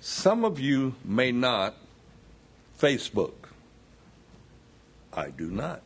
Some 0.00 0.44
of 0.44 0.58
you 0.58 0.94
may 1.04 1.32
not 1.32 1.76
Facebook. 2.78 3.34
I 5.12 5.30
do 5.30 5.50
not. 5.50 5.82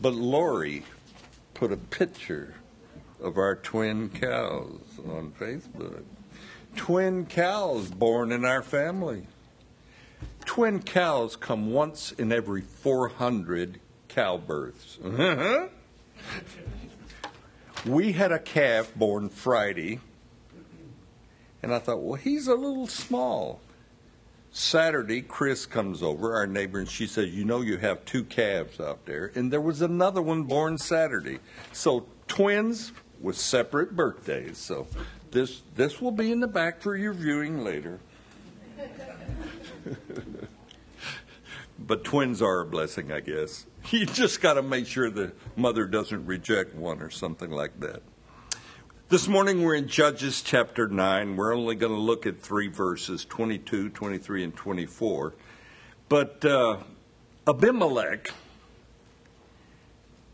But 0.00 0.14
Lori 0.14 0.84
put 1.54 1.72
a 1.72 1.76
picture 1.76 2.54
of 3.20 3.38
our 3.38 3.54
twin 3.54 4.10
cows 4.10 4.80
on 4.98 5.32
Facebook. 5.38 6.02
Twin 6.76 7.26
cows 7.26 7.90
born 7.90 8.32
in 8.32 8.44
our 8.44 8.62
family. 8.62 9.26
Twin 10.44 10.82
cows 10.82 11.36
come 11.36 11.72
once 11.72 12.12
in 12.12 12.32
every 12.32 12.62
400 12.62 13.78
cow 14.08 14.36
births. 14.36 14.98
we 17.86 18.12
had 18.12 18.32
a 18.32 18.38
calf 18.38 18.92
born 18.94 19.28
Friday, 19.28 20.00
and 21.62 21.72
I 21.72 21.78
thought, 21.78 22.02
well, 22.02 22.14
he's 22.14 22.48
a 22.48 22.54
little 22.54 22.86
small. 22.86 23.60
Saturday, 24.50 25.22
Chris 25.22 25.64
comes 25.64 26.02
over, 26.02 26.34
our 26.34 26.46
neighbor, 26.46 26.78
and 26.78 26.88
she 26.88 27.06
says, 27.06 27.30
You 27.30 27.44
know, 27.44 27.62
you 27.62 27.78
have 27.78 28.04
two 28.04 28.22
calves 28.24 28.80
out 28.80 29.06
there. 29.06 29.32
And 29.34 29.50
there 29.50 29.62
was 29.62 29.80
another 29.80 30.20
one 30.20 30.42
born 30.42 30.76
Saturday. 30.76 31.38
So, 31.72 32.06
twins 32.28 32.92
with 33.20 33.38
separate 33.38 33.96
birthdays. 33.96 34.58
So, 34.58 34.86
this, 35.30 35.62
this 35.74 36.02
will 36.02 36.10
be 36.10 36.30
in 36.30 36.40
the 36.40 36.46
back 36.46 36.82
for 36.82 36.96
your 36.96 37.14
viewing 37.14 37.64
later. 37.64 37.98
but 41.78 42.04
twins 42.04 42.42
are 42.42 42.60
a 42.60 42.66
blessing, 42.66 43.10
I 43.12 43.20
guess. 43.20 43.66
You 43.90 44.06
just 44.06 44.40
got 44.40 44.54
to 44.54 44.62
make 44.62 44.86
sure 44.86 45.10
the 45.10 45.32
mother 45.56 45.86
doesn't 45.86 46.24
reject 46.24 46.72
one 46.76 47.02
or 47.02 47.10
something 47.10 47.50
like 47.50 47.80
that. 47.80 48.00
This 49.08 49.28
morning 49.28 49.62
we're 49.62 49.74
in 49.74 49.88
Judges 49.88 50.40
chapter 50.40 50.88
9. 50.88 51.36
We're 51.36 51.54
only 51.54 51.74
going 51.74 51.92
to 51.92 52.00
look 52.00 52.26
at 52.26 52.40
three 52.40 52.68
verses 52.68 53.26
22, 53.26 53.90
23, 53.90 54.44
and 54.44 54.56
24. 54.56 55.34
But 56.08 56.44
uh, 56.44 56.78
Abimelech 57.46 58.30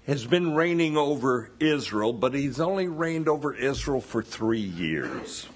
has 0.07 0.27
been 0.27 0.55
reigning 0.55 0.97
over 0.97 1.51
Israel, 1.59 2.13
but 2.13 2.35
he's 2.35 2.61
only 2.61 2.87
reigned 2.87 3.29
over 3.29 3.53
Israel 3.53 4.01
for 4.01 4.23
three 4.23 4.61
years. 4.61 5.49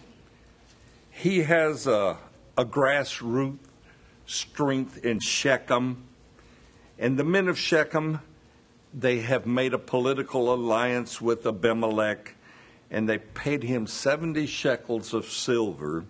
He 1.10 1.42
has 1.44 1.86
a, 1.86 2.18
a 2.58 2.64
grassroots 2.64 3.58
strength 4.26 5.04
in 5.04 5.20
Shechem, 5.20 6.02
and 6.98 7.18
the 7.18 7.24
men 7.24 7.46
of 7.46 7.58
Shechem, 7.58 8.20
they 8.92 9.20
have 9.20 9.46
made 9.46 9.74
a 9.74 9.78
political 9.78 10.52
alliance 10.52 11.20
with 11.20 11.46
Abimelech 11.46 12.34
and 12.92 13.08
they 13.08 13.16
paid 13.16 13.62
him 13.62 13.86
70 13.86 14.46
shekels 14.46 15.14
of 15.14 15.24
silver. 15.24 16.04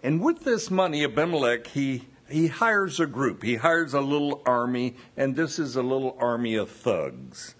And 0.00 0.22
with 0.22 0.44
this 0.44 0.70
money, 0.70 1.04
Abimelech, 1.04 1.66
he, 1.66 2.06
he 2.30 2.46
hires 2.46 3.00
a 3.00 3.06
group. 3.06 3.42
He 3.42 3.56
hires 3.56 3.92
a 3.92 4.00
little 4.00 4.42
army, 4.46 4.94
and 5.16 5.34
this 5.34 5.58
is 5.58 5.74
a 5.74 5.82
little 5.82 6.16
army 6.20 6.54
of 6.54 6.70
thugs. 6.70 7.56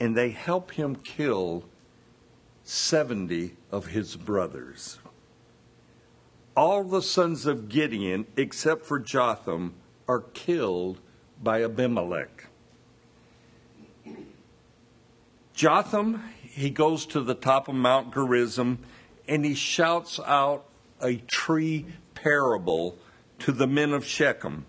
And 0.00 0.16
they 0.16 0.30
help 0.30 0.72
him 0.72 0.96
kill 0.96 1.64
70 2.64 3.54
of 3.70 3.88
his 3.88 4.16
brothers. 4.16 4.98
All 6.56 6.84
the 6.84 7.02
sons 7.02 7.44
of 7.44 7.68
Gideon, 7.68 8.26
except 8.36 8.86
for 8.86 8.98
Jotham, 8.98 9.74
are 10.08 10.20
killed 10.20 11.00
by 11.40 11.62
Abimelech. 11.62 12.46
Jotham, 15.52 16.22
he 16.50 16.70
goes 16.70 17.06
to 17.06 17.20
the 17.20 17.34
top 17.34 17.68
of 17.68 17.74
Mount 17.74 18.12
Gerizim 18.12 18.78
and 19.26 19.44
he 19.44 19.54
shouts 19.54 20.18
out 20.24 20.64
a 21.00 21.16
tree 21.16 21.86
parable 22.14 22.96
to 23.40 23.52
the 23.52 23.66
men 23.66 23.92
of 23.92 24.04
Shechem. 24.04 24.66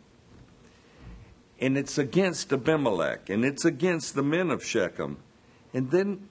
And 1.60 1.78
it's 1.78 1.98
against 1.98 2.54
Abimelech 2.54 3.30
and 3.30 3.44
it's 3.44 3.66
against 3.66 4.16
the 4.16 4.24
men 4.24 4.52
of 4.52 4.64
Shechem. 4.64 5.18
And 5.74 5.92
then 5.92 6.30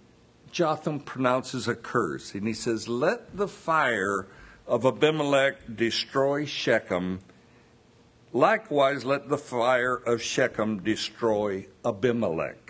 Jotham 0.50 1.00
pronounces 1.00 1.69
a 1.69 1.75
curse 1.75 2.34
and 2.34 2.47
he 2.47 2.54
says, 2.54 2.88
Let 2.88 3.37
the 3.37 3.48
fire 3.48 4.26
of 4.66 4.84
Abimelech 4.84 5.76
destroy 5.76 6.44
Shechem. 6.44 7.20
Likewise, 8.32 9.04
let 9.04 9.28
the 9.28 9.38
fire 9.38 9.94
of 9.94 10.22
Shechem 10.22 10.82
destroy 10.82 11.66
Abimelech 11.84 12.67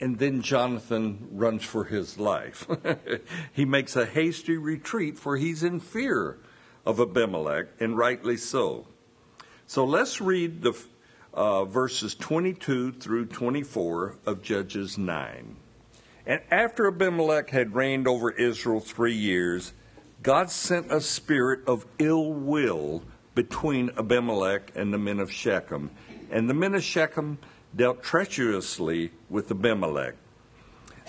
and 0.00 0.18
then 0.18 0.42
Jonathan 0.42 1.28
runs 1.32 1.64
for 1.64 1.84
his 1.84 2.18
life. 2.18 2.66
he 3.52 3.64
makes 3.64 3.96
a 3.96 4.06
hasty 4.06 4.56
retreat, 4.56 5.18
for 5.18 5.36
he's 5.36 5.62
in 5.62 5.80
fear 5.80 6.38
of 6.86 7.00
Abimelech, 7.00 7.66
and 7.80 7.98
rightly 7.98 8.36
so. 8.36 8.86
So 9.66 9.84
let's 9.84 10.20
read 10.20 10.62
the 10.62 10.72
uh, 11.34 11.64
verses 11.64 12.14
22 12.14 12.92
through 12.92 13.26
24 13.26 14.16
of 14.24 14.42
Judges 14.42 14.96
9. 14.96 15.56
And 16.26 16.40
after 16.50 16.86
Abimelech 16.86 17.50
had 17.50 17.74
reigned 17.74 18.06
over 18.06 18.30
Israel 18.30 18.80
three 18.80 19.14
years, 19.14 19.72
God 20.22 20.50
sent 20.50 20.92
a 20.92 21.00
spirit 21.00 21.60
of 21.66 21.86
ill 21.98 22.32
will 22.32 23.02
between 23.34 23.90
Abimelech 23.96 24.72
and 24.74 24.92
the 24.92 24.98
men 24.98 25.20
of 25.20 25.32
Shechem. 25.32 25.90
And 26.30 26.50
the 26.50 26.54
men 26.54 26.74
of 26.74 26.82
Shechem 26.82 27.38
dealt 27.74 28.02
treacherously 28.02 29.12
with 29.28 29.50
Abimelech, 29.50 30.14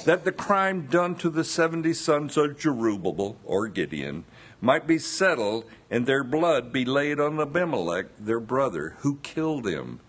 that 0.06 0.24
the 0.24 0.32
crime 0.32 0.88
done 0.88 1.16
to 1.16 1.30
the 1.30 1.44
seventy 1.44 1.94
sons 1.94 2.38
of 2.38 2.58
Jerubbaal, 2.58 3.36
or 3.44 3.68
Gideon, 3.68 4.24
might 4.62 4.88
be 4.88 4.98
settled, 4.98 5.66
and 5.90 6.06
their 6.06 6.24
blood 6.24 6.72
be 6.72 6.86
laid 6.86 7.20
on 7.20 7.40
Abimelech, 7.40 8.06
their 8.20 8.40
brother, 8.40 8.96
who 9.00 9.18
killed 9.24 9.68
him, 9.68 10.00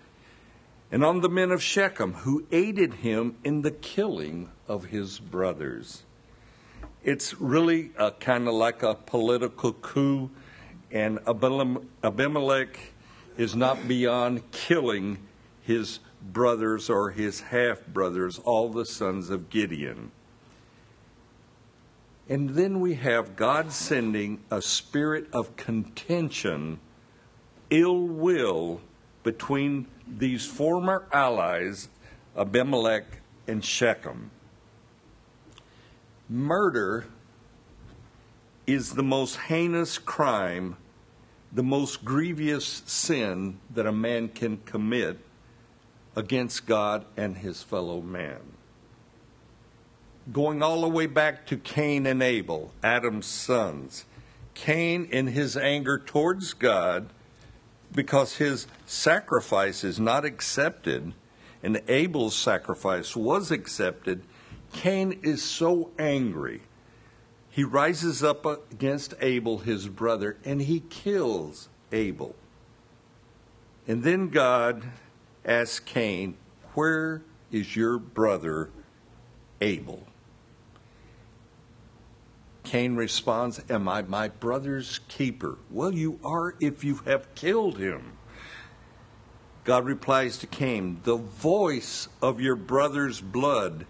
and 0.93 1.05
on 1.05 1.21
the 1.21 1.29
men 1.29 1.51
of 1.53 1.63
Shechem, 1.63 2.15
who 2.15 2.47
aided 2.51 2.95
him 2.95 3.37
in 3.45 3.63
the 3.63 3.71
killing 3.71 4.51
of 4.67 4.87
his 4.87 5.19
brothers. 5.21 6.03
It's 7.03 7.41
really 7.41 7.93
kind 8.19 8.47
of 8.49 8.55
like 8.55 8.83
a 8.83 8.95
political 8.95 9.73
coup, 9.73 10.31
and 10.91 11.19
Abimelech 11.27 12.79
is 13.37 13.55
not 13.55 13.89
beyond 13.89 14.51
killing 14.51 15.19
his 15.63 16.01
brothers 16.23 16.91
or 16.91 17.11
his 17.11 17.41
half 17.41 17.87
brothers, 17.87 18.39
all 18.41 18.69
the 18.69 18.85
sons 18.85 19.31
of 19.31 19.51
Gideon. 19.51 20.11
And 22.29 22.51
then 22.51 22.81
we 22.81 22.95
have 22.95 23.37
God 23.37 23.73
sending 23.73 24.41
a 24.51 24.63
spirit 24.63 25.27
of 25.33 25.57
contention, 25.57 26.79
ill 27.71 28.07
will 28.07 28.81
between 29.23 29.87
these 30.07 30.47
former 30.47 31.07
allies, 31.13 31.89
Abimelech 32.37 33.05
and 33.49 33.65
Shechem. 33.65 34.31
Murder 36.29 37.07
is 38.67 38.95
the 38.95 39.03
most 39.03 39.37
heinous 39.37 39.99
crime, 39.99 40.77
the 41.53 41.63
most 41.65 42.05
grievous 42.05 42.85
sin 42.87 43.59
that 43.75 43.87
a 43.87 43.93
man 43.93 44.29
can 44.29 44.59
commit 44.59 45.19
against 46.17 46.67
God 46.67 47.05
and 47.17 47.39
his 47.39 47.63
fellow 47.63 48.01
man. 48.01 48.41
Going 50.33 50.63
all 50.63 50.83
the 50.83 50.89
way 50.89 51.07
back 51.07 51.47
to 51.47 51.57
Cain 51.57 52.07
and 52.07 52.23
Abel, 52.23 52.73
Adam's 52.83 53.27
sons. 53.27 54.05
Cain, 54.55 55.07
in 55.11 55.29
his 55.29 55.57
anger 55.57 55.99
towards 55.99 56.53
God, 56.53 57.09
because 57.93 58.37
his 58.37 58.67
sacrifice 58.87 59.83
is 59.83 59.99
not 59.99 60.25
accepted, 60.25 61.13
and 61.63 61.81
Abel's 61.89 62.37
sacrifice 62.37 63.17
was 63.17 63.51
accepted, 63.51 64.23
Cain 64.73 65.19
is 65.23 65.43
so 65.43 65.91
angry. 65.99 66.63
He 67.51 67.65
rises 67.65 68.23
up 68.23 68.47
against 68.71 69.15
Abel, 69.21 69.59
his 69.59 69.89
brother, 69.89 70.37
and 70.45 70.63
he 70.63 70.81
kills 70.81 71.69
Abel. 71.91 72.37
And 73.89 74.05
then 74.05 74.29
God 74.29 74.85
asked 75.51 75.85
Cain, 75.85 76.37
Where 76.75 77.23
is 77.51 77.75
your 77.75 77.99
brother 77.99 78.71
Abel? 79.61 80.07
Cain 82.63 82.95
responds, 82.95 83.61
Am 83.69 83.89
I 83.89 84.03
my 84.03 84.29
brother's 84.29 85.01
keeper? 85.09 85.59
Well, 85.69 85.93
you 85.93 86.21
are 86.25 86.55
if 86.61 86.85
you 86.85 86.97
have 87.05 87.35
killed 87.35 87.79
him. 87.79 88.13
God 89.65 89.85
replies 89.85 90.39
to 90.39 90.47
Cain, 90.47 91.01
The 91.03 91.17
voice 91.17 92.09
of 92.23 92.41
your 92.41 92.57
brother's 92.57 93.21
blood 93.21 93.87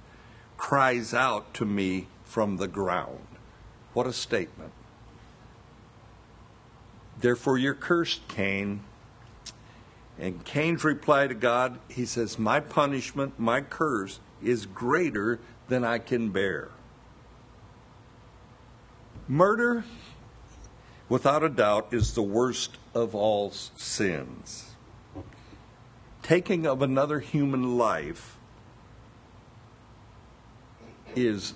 cries 0.56 1.12
out 1.12 1.52
to 1.54 1.66
me 1.66 2.06
from 2.24 2.56
the 2.56 2.68
ground. 2.68 3.26
What 3.92 4.06
a 4.06 4.12
statement. 4.14 4.72
Therefore, 7.18 7.58
you're 7.58 7.74
cursed, 7.74 8.26
Cain. 8.28 8.80
And 10.20 10.44
Cain's 10.44 10.84
reply 10.84 11.26
to 11.26 11.34
God, 11.34 11.78
he 11.88 12.05
says, 12.05 12.38
My 12.38 12.61
punishment, 12.61 13.38
my 13.38 13.62
curse 13.62 14.20
is 14.43 14.67
greater 14.67 15.40
than 15.69 15.82
I 15.82 15.99
can 15.99 16.28
bear. 16.28 16.69
Murder, 19.26 19.84
without 21.08 21.43
a 21.43 21.49
doubt, 21.49 21.88
is 21.93 22.14
the 22.14 22.22
worst 22.22 22.76
of 22.94 23.14
all 23.14 23.50
sins. 23.50 24.75
Taking 26.23 26.66
of 26.66 26.82
another 26.82 27.20
human 27.20 27.78
life 27.78 28.37
is 31.16 31.55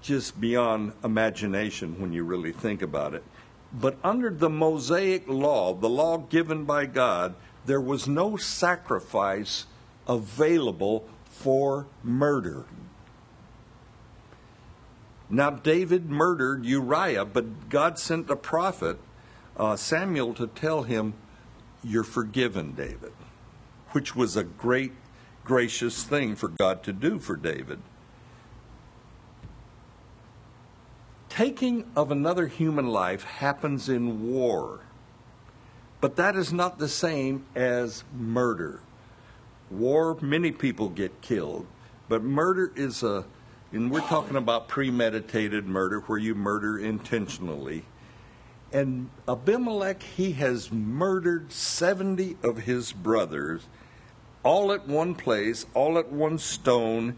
just 0.00 0.40
beyond 0.40 0.92
imagination 1.04 2.00
when 2.00 2.12
you 2.12 2.24
really 2.24 2.52
think 2.52 2.82
about 2.82 3.14
it. 3.14 3.22
But 3.72 3.96
under 4.02 4.28
the 4.28 4.50
Mosaic 4.50 5.28
law, 5.28 5.72
the 5.72 5.88
law 5.88 6.18
given 6.18 6.64
by 6.64 6.86
God, 6.86 7.34
there 7.66 7.80
was 7.80 8.08
no 8.08 8.36
sacrifice 8.36 9.66
available 10.06 11.08
for 11.24 11.86
murder. 12.02 12.64
Now, 15.30 15.50
David 15.50 16.10
murdered 16.10 16.66
Uriah, 16.66 17.24
but 17.24 17.70
God 17.70 17.98
sent 17.98 18.28
a 18.28 18.36
prophet, 18.36 18.98
uh, 19.56 19.76
Samuel, 19.76 20.34
to 20.34 20.46
tell 20.46 20.82
him, 20.82 21.14
You're 21.82 22.04
forgiven, 22.04 22.72
David, 22.72 23.12
which 23.92 24.14
was 24.14 24.36
a 24.36 24.44
great, 24.44 24.92
gracious 25.42 26.04
thing 26.04 26.36
for 26.36 26.48
God 26.48 26.82
to 26.82 26.92
do 26.92 27.18
for 27.18 27.36
David. 27.36 27.80
Taking 31.30 31.90
of 31.96 32.10
another 32.10 32.46
human 32.46 32.88
life 32.88 33.24
happens 33.24 33.88
in 33.88 34.30
war, 34.30 34.80
but 36.02 36.16
that 36.16 36.34
is 36.34 36.52
not 36.52 36.80
the 36.80 36.88
same 36.88 37.46
as 37.54 38.02
murder. 38.12 38.80
War, 39.70 40.18
many 40.20 40.50
people 40.50 40.88
get 40.88 41.22
killed, 41.22 41.64
but 42.08 42.24
murder 42.24 42.72
is 42.74 43.04
a, 43.04 43.24
and 43.70 43.88
we're 43.88 44.00
talking 44.00 44.36
about 44.36 44.66
premeditated 44.66 45.64
murder 45.68 46.00
where 46.00 46.18
you 46.18 46.34
murder 46.34 46.76
intentionally. 46.76 47.84
And 48.72 49.10
Abimelech, 49.28 50.02
he 50.02 50.32
has 50.32 50.72
murdered 50.72 51.52
70 51.52 52.36
of 52.42 52.58
his 52.58 52.90
brothers, 52.90 53.68
all 54.42 54.72
at 54.72 54.88
one 54.88 55.14
place, 55.14 55.66
all 55.72 55.98
at 55.98 56.10
one 56.10 56.38
stone, 56.38 57.16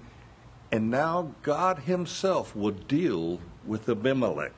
and 0.70 0.90
now 0.90 1.32
God 1.42 1.80
Himself 1.80 2.54
will 2.54 2.72
deal 2.72 3.40
with 3.64 3.88
Abimelech. 3.88 4.52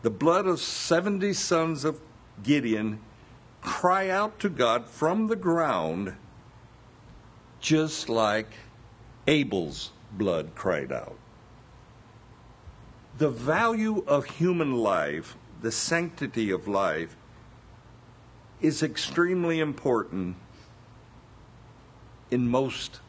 The 0.00 0.10
blood 0.10 0.46
of 0.46 0.60
70 0.60 1.32
sons 1.34 1.84
of 1.84 2.00
Gideon 2.42 3.00
cry 3.60 4.08
out 4.08 4.38
to 4.40 4.48
God 4.48 4.86
from 4.86 5.26
the 5.26 5.36
ground, 5.36 6.14
just 7.60 8.08
like 8.08 8.52
Abel's 9.26 9.92
blood 10.12 10.54
cried 10.54 10.92
out. 10.92 11.18
The 13.18 13.30
value 13.30 14.04
of 14.06 14.24
human 14.26 14.76
life, 14.76 15.36
the 15.60 15.72
sanctity 15.72 16.50
of 16.50 16.68
life, 16.68 17.16
is 18.60 18.82
extremely 18.82 19.60
important 19.60 20.36
in 22.30 22.48
most 22.48 23.00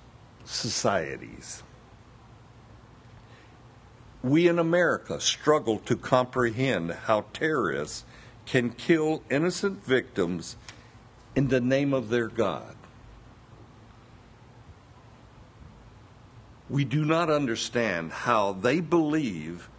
societies 0.45 1.63
we 4.21 4.47
in 4.47 4.59
America 4.59 5.19
struggle 5.19 5.79
to 5.79 5.95
comprehend 5.95 6.91
how 6.91 7.25
terrorists 7.33 8.03
can 8.49 8.71
kill 8.71 9.21
innocent 9.29 9.85
victims 9.85 10.55
in 11.35 11.49
the 11.49 11.61
name 11.61 11.93
of 11.93 12.09
their 12.09 12.27
God. 12.27 12.75
We 16.67 16.83
do 16.83 17.05
not 17.05 17.29
understand 17.29 18.11
how 18.11 18.53
they 18.53 18.79
believe 18.79 19.69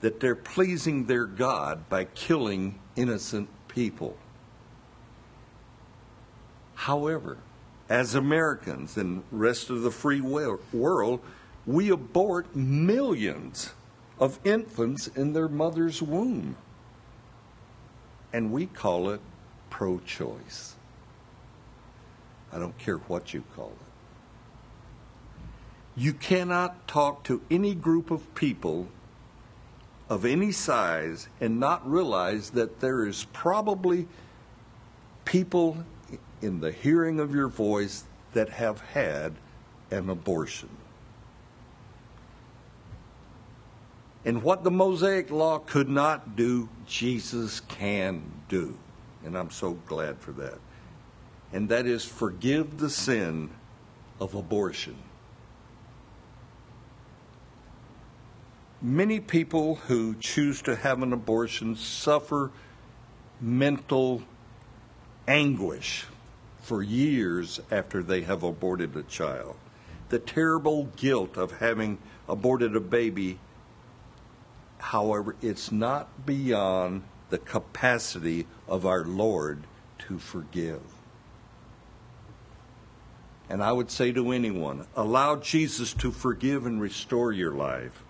that 0.00 0.18
they're 0.18 0.34
pleasing 0.34 1.04
their 1.04 1.26
God 1.26 1.88
by 1.90 2.04
killing 2.04 2.78
innocent 2.96 3.50
people. 3.68 4.16
However, 6.74 7.36
as 7.90 8.14
Americans 8.14 8.96
and 8.96 9.24
rest 9.30 9.68
of 9.68 9.82
the 9.82 9.90
free 9.90 10.22
world, 10.22 11.20
we 11.66 11.90
abort 11.90 12.56
millions 12.56 13.74
of 14.18 14.38
infants 14.42 15.06
in 15.08 15.34
their 15.34 15.48
mother's 15.48 16.00
womb. 16.00 16.56
And 18.34 18.50
we 18.50 18.66
call 18.66 19.10
it 19.10 19.20
pro 19.70 20.00
choice. 20.00 20.74
I 22.52 22.58
don't 22.58 22.76
care 22.78 22.96
what 22.96 23.32
you 23.32 23.44
call 23.54 23.70
it. 23.70 23.92
You 25.96 26.12
cannot 26.14 26.88
talk 26.88 27.22
to 27.24 27.42
any 27.48 27.76
group 27.76 28.10
of 28.10 28.34
people 28.34 28.88
of 30.08 30.24
any 30.24 30.50
size 30.50 31.28
and 31.40 31.60
not 31.60 31.88
realize 31.88 32.50
that 32.50 32.80
there 32.80 33.06
is 33.06 33.24
probably 33.32 34.08
people 35.24 35.84
in 36.42 36.58
the 36.58 36.72
hearing 36.72 37.20
of 37.20 37.32
your 37.32 37.46
voice 37.46 38.02
that 38.32 38.48
have 38.48 38.80
had 38.80 39.34
an 39.92 40.10
abortion. 40.10 40.70
And 44.24 44.42
what 44.42 44.64
the 44.64 44.70
Mosaic 44.70 45.30
law 45.30 45.58
could 45.58 45.88
not 45.88 46.34
do, 46.34 46.68
Jesus 46.86 47.60
can 47.60 48.22
do. 48.48 48.76
And 49.24 49.36
I'm 49.36 49.50
so 49.50 49.72
glad 49.86 50.18
for 50.18 50.32
that. 50.32 50.58
And 51.52 51.68
that 51.68 51.86
is 51.86 52.04
forgive 52.04 52.78
the 52.78 52.90
sin 52.90 53.50
of 54.20 54.34
abortion. 54.34 54.96
Many 58.80 59.20
people 59.20 59.76
who 59.76 60.14
choose 60.14 60.62
to 60.62 60.76
have 60.76 61.02
an 61.02 61.12
abortion 61.12 61.76
suffer 61.76 62.50
mental 63.40 64.22
anguish 65.26 66.06
for 66.60 66.82
years 66.82 67.60
after 67.70 68.02
they 68.02 68.22
have 68.22 68.42
aborted 68.42 68.96
a 68.96 69.02
child. 69.02 69.56
The 70.08 70.18
terrible 70.18 70.84
guilt 70.96 71.36
of 71.36 71.52
having 71.52 71.98
aborted 72.28 72.76
a 72.76 72.80
baby 72.80 73.38
However, 74.84 75.34
it's 75.40 75.72
not 75.72 76.26
beyond 76.26 77.04
the 77.30 77.38
capacity 77.38 78.46
of 78.68 78.84
our 78.84 79.02
Lord 79.02 79.64
to 80.00 80.18
forgive. 80.18 80.82
And 83.48 83.62
I 83.62 83.72
would 83.72 83.90
say 83.90 84.12
to 84.12 84.30
anyone 84.30 84.86
allow 84.94 85.36
Jesus 85.36 85.94
to 85.94 86.10
forgive 86.10 86.66
and 86.66 86.82
restore 86.82 87.32
your 87.32 87.52
life 87.52 88.04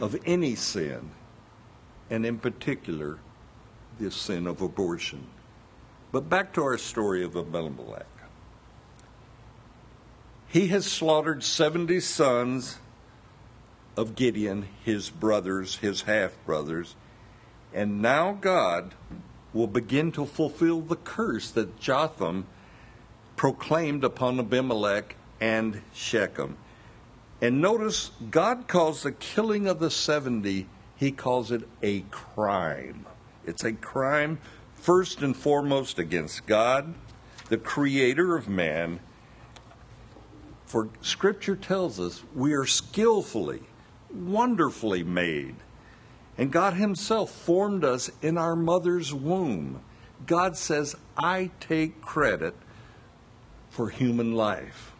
of 0.00 0.16
any 0.26 0.56
sin, 0.56 1.10
and 2.10 2.26
in 2.26 2.38
particular, 2.38 3.18
the 4.00 4.10
sin 4.10 4.48
of 4.48 4.60
abortion. 4.60 5.28
But 6.10 6.28
back 6.28 6.52
to 6.54 6.62
our 6.64 6.78
story 6.78 7.22
of 7.22 7.36
Abimelech. 7.36 8.06
He 10.48 10.66
has 10.66 10.84
slaughtered 10.84 11.44
70 11.44 12.00
sons 12.00 12.78
of 13.96 14.14
Gideon, 14.14 14.68
his 14.84 15.10
brothers, 15.10 15.76
his 15.76 16.02
half 16.02 16.32
brothers. 16.44 16.94
And 17.72 18.02
now 18.02 18.32
God 18.32 18.94
will 19.52 19.66
begin 19.66 20.12
to 20.12 20.26
fulfill 20.26 20.80
the 20.80 20.96
curse 20.96 21.50
that 21.52 21.80
Jotham 21.80 22.46
proclaimed 23.36 24.04
upon 24.04 24.38
Abimelech 24.38 25.16
and 25.40 25.82
Shechem. 25.94 26.56
And 27.40 27.60
notice, 27.60 28.10
God 28.30 28.66
calls 28.66 29.02
the 29.02 29.12
killing 29.12 29.66
of 29.66 29.78
the 29.78 29.90
70, 29.90 30.66
he 30.96 31.10
calls 31.10 31.50
it 31.50 31.68
a 31.82 32.00
crime. 32.10 33.04
It's 33.44 33.64
a 33.64 33.72
crime 33.72 34.38
first 34.74 35.20
and 35.20 35.36
foremost 35.36 35.98
against 35.98 36.46
God, 36.46 36.94
the 37.48 37.58
creator 37.58 38.36
of 38.36 38.48
man. 38.48 39.00
For 40.64 40.88
scripture 41.00 41.56
tells 41.56 42.00
us 42.00 42.22
we 42.34 42.54
are 42.54 42.66
skillfully 42.66 43.62
wonderfully 44.16 45.02
made. 45.02 45.56
And 46.38 46.52
God 46.52 46.74
Himself 46.74 47.30
formed 47.30 47.84
us 47.84 48.10
in 48.22 48.36
our 48.36 48.56
mother's 48.56 49.12
womb. 49.12 49.80
God 50.26 50.56
says, 50.56 50.96
I 51.16 51.50
take 51.60 52.00
credit 52.00 52.54
for 53.70 53.88
human 53.90 54.32
life. 54.32 54.92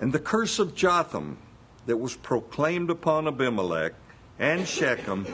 And 0.00 0.12
the 0.12 0.18
curse 0.18 0.58
of 0.58 0.74
Jotham 0.74 1.38
that 1.86 1.96
was 1.96 2.16
proclaimed 2.16 2.90
upon 2.90 3.26
Abimelech 3.26 3.94
and 4.38 4.68
Shechem, 4.68 5.26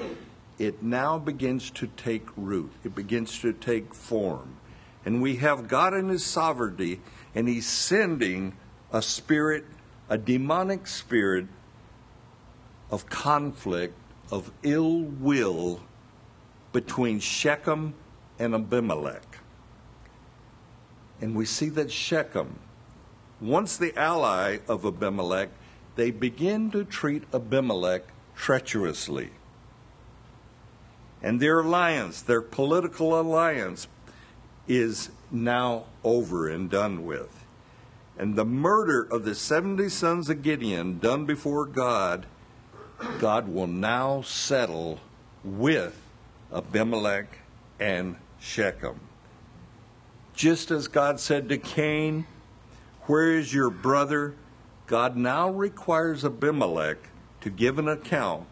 it 0.58 0.82
now 0.82 1.18
begins 1.18 1.70
to 1.72 1.88
take 1.88 2.26
root. 2.36 2.70
It 2.84 2.94
begins 2.94 3.40
to 3.40 3.52
take 3.52 3.94
form. 3.94 4.56
And 5.04 5.20
we 5.20 5.36
have 5.36 5.66
God 5.66 5.94
in 5.94 6.08
His 6.08 6.24
sovereignty, 6.24 7.00
and 7.34 7.48
He's 7.48 7.66
sending 7.66 8.54
a 8.92 9.02
spirit 9.02 9.64
a 10.12 10.18
demonic 10.18 10.86
spirit 10.86 11.46
of 12.90 13.08
conflict, 13.08 13.94
of 14.30 14.52
ill 14.62 15.00
will 15.00 15.80
between 16.70 17.18
Shechem 17.18 17.94
and 18.38 18.54
Abimelech. 18.54 19.38
And 21.22 21.34
we 21.34 21.46
see 21.46 21.70
that 21.70 21.90
Shechem, 21.90 22.58
once 23.40 23.78
the 23.78 23.98
ally 23.98 24.58
of 24.68 24.84
Abimelech, 24.84 25.48
they 25.96 26.10
begin 26.10 26.70
to 26.72 26.84
treat 26.84 27.22
Abimelech 27.32 28.02
treacherously. 28.36 29.30
And 31.22 31.40
their 31.40 31.60
alliance, 31.60 32.20
their 32.20 32.42
political 32.42 33.18
alliance, 33.18 33.88
is 34.68 35.08
now 35.30 35.84
over 36.04 36.50
and 36.50 36.68
done 36.68 37.06
with. 37.06 37.41
And 38.18 38.36
the 38.36 38.44
murder 38.44 39.02
of 39.10 39.24
the 39.24 39.34
70 39.34 39.88
sons 39.88 40.28
of 40.28 40.42
Gideon 40.42 40.98
done 40.98 41.24
before 41.24 41.66
God, 41.66 42.26
God 43.18 43.48
will 43.48 43.66
now 43.66 44.22
settle 44.22 45.00
with 45.42 45.98
Abimelech 46.52 47.38
and 47.80 48.16
Shechem. 48.38 49.00
Just 50.34 50.70
as 50.70 50.88
God 50.88 51.20
said 51.20 51.48
to 51.48 51.58
Cain, 51.58 52.26
Where 53.02 53.36
is 53.36 53.52
your 53.52 53.70
brother? 53.70 54.34
God 54.86 55.16
now 55.16 55.50
requires 55.50 56.24
Abimelech 56.24 56.98
to 57.40 57.50
give 57.50 57.78
an 57.78 57.88
account 57.88 58.46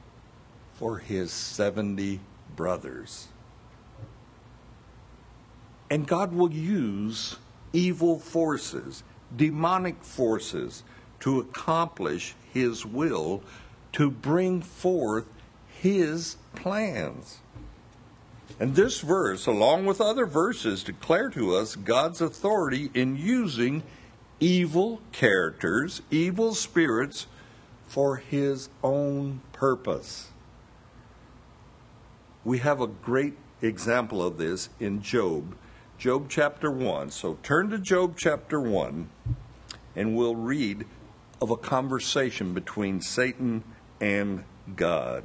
for 0.73 0.99
his 0.99 1.33
70 1.33 2.21
brothers. 2.57 3.29
And 5.91 6.07
God 6.07 6.33
will 6.33 6.53
use 6.53 7.37
evil 7.73 8.19
forces, 8.19 9.03
demonic 9.37 10.03
forces, 10.03 10.83
to 11.21 11.39
accomplish 11.39 12.35
his 12.53 12.85
will, 12.85 13.43
to 13.93 14.11
bring 14.11 14.63
forth 14.63 15.27
his 15.69 16.37
plans. 16.55 17.41
And 18.59 18.75
this 18.75 19.01
verse, 19.01 19.47
along 19.47 19.87
with 19.87 20.01
other 20.01 20.27
verses, 20.27 20.83
declare 20.83 21.31
to 21.31 21.55
us 21.55 21.77
God's 21.77 22.21
authority 22.21 22.91
in 22.93 23.17
using 23.17 23.83
evil 24.39 25.01
characters, 25.13 26.03
evil 26.11 26.55
spirits, 26.55 27.27
for 27.87 28.17
his 28.17 28.69
own 28.83 29.41
purpose. 29.53 30.29
We 32.45 32.59
have 32.59 32.81
a 32.81 32.87
great 32.87 33.35
example 33.63 34.23
of 34.23 34.39
this 34.39 34.69
in 34.79 35.03
Job, 35.03 35.57
Job 36.01 36.31
chapter 36.31 36.71
1. 36.71 37.11
So 37.11 37.37
turn 37.43 37.69
to 37.69 37.79
Job 37.79 38.15
chapter 38.17 38.59
1, 38.59 39.11
and 39.95 40.17
we'll 40.17 40.35
read 40.35 40.87
of 41.43 41.51
a 41.51 41.59
conversation 41.59 42.55
between 42.55 43.03
Satan 43.03 43.63
and 44.01 44.45
God. 44.75 45.25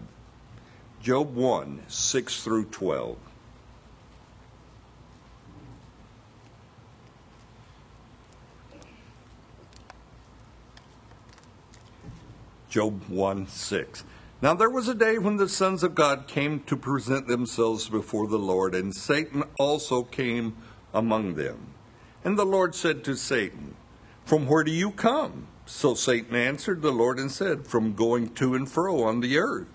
Job 1.01 1.33
1 1.33 1.83
6 1.87 2.43
through 2.43 2.65
12. 2.65 3.15
Job 12.67 13.01
1 13.07 13.47
6. 13.47 14.03
Now 14.45 14.53
there 14.53 14.69
was 14.69 14.87
a 14.87 14.93
day 14.93 15.17
when 15.17 15.37
the 15.37 15.49
sons 15.49 15.81
of 15.81 15.95
God 15.95 16.27
came 16.27 16.59
to 16.65 16.77
present 16.77 17.27
themselves 17.27 17.89
before 17.89 18.27
the 18.27 18.37
Lord, 18.37 18.75
and 18.75 18.93
Satan 18.93 19.43
also 19.57 20.03
came 20.03 20.55
among 20.93 21.33
them. 21.33 21.73
And 22.23 22.37
the 22.37 22.45
Lord 22.45 22.75
said 22.75 23.03
to 23.05 23.15
Satan, 23.15 23.73
From 24.23 24.45
where 24.45 24.63
do 24.63 24.69
you 24.69 24.91
come? 24.91 25.47
So 25.65 25.95
Satan 25.95 26.35
answered 26.35 26.83
the 26.83 26.91
Lord 26.91 27.17
and 27.17 27.31
said, 27.31 27.65
From 27.65 27.95
going 27.95 28.35
to 28.35 28.53
and 28.53 28.69
fro 28.69 29.01
on 29.01 29.21
the 29.21 29.39
earth 29.39 29.65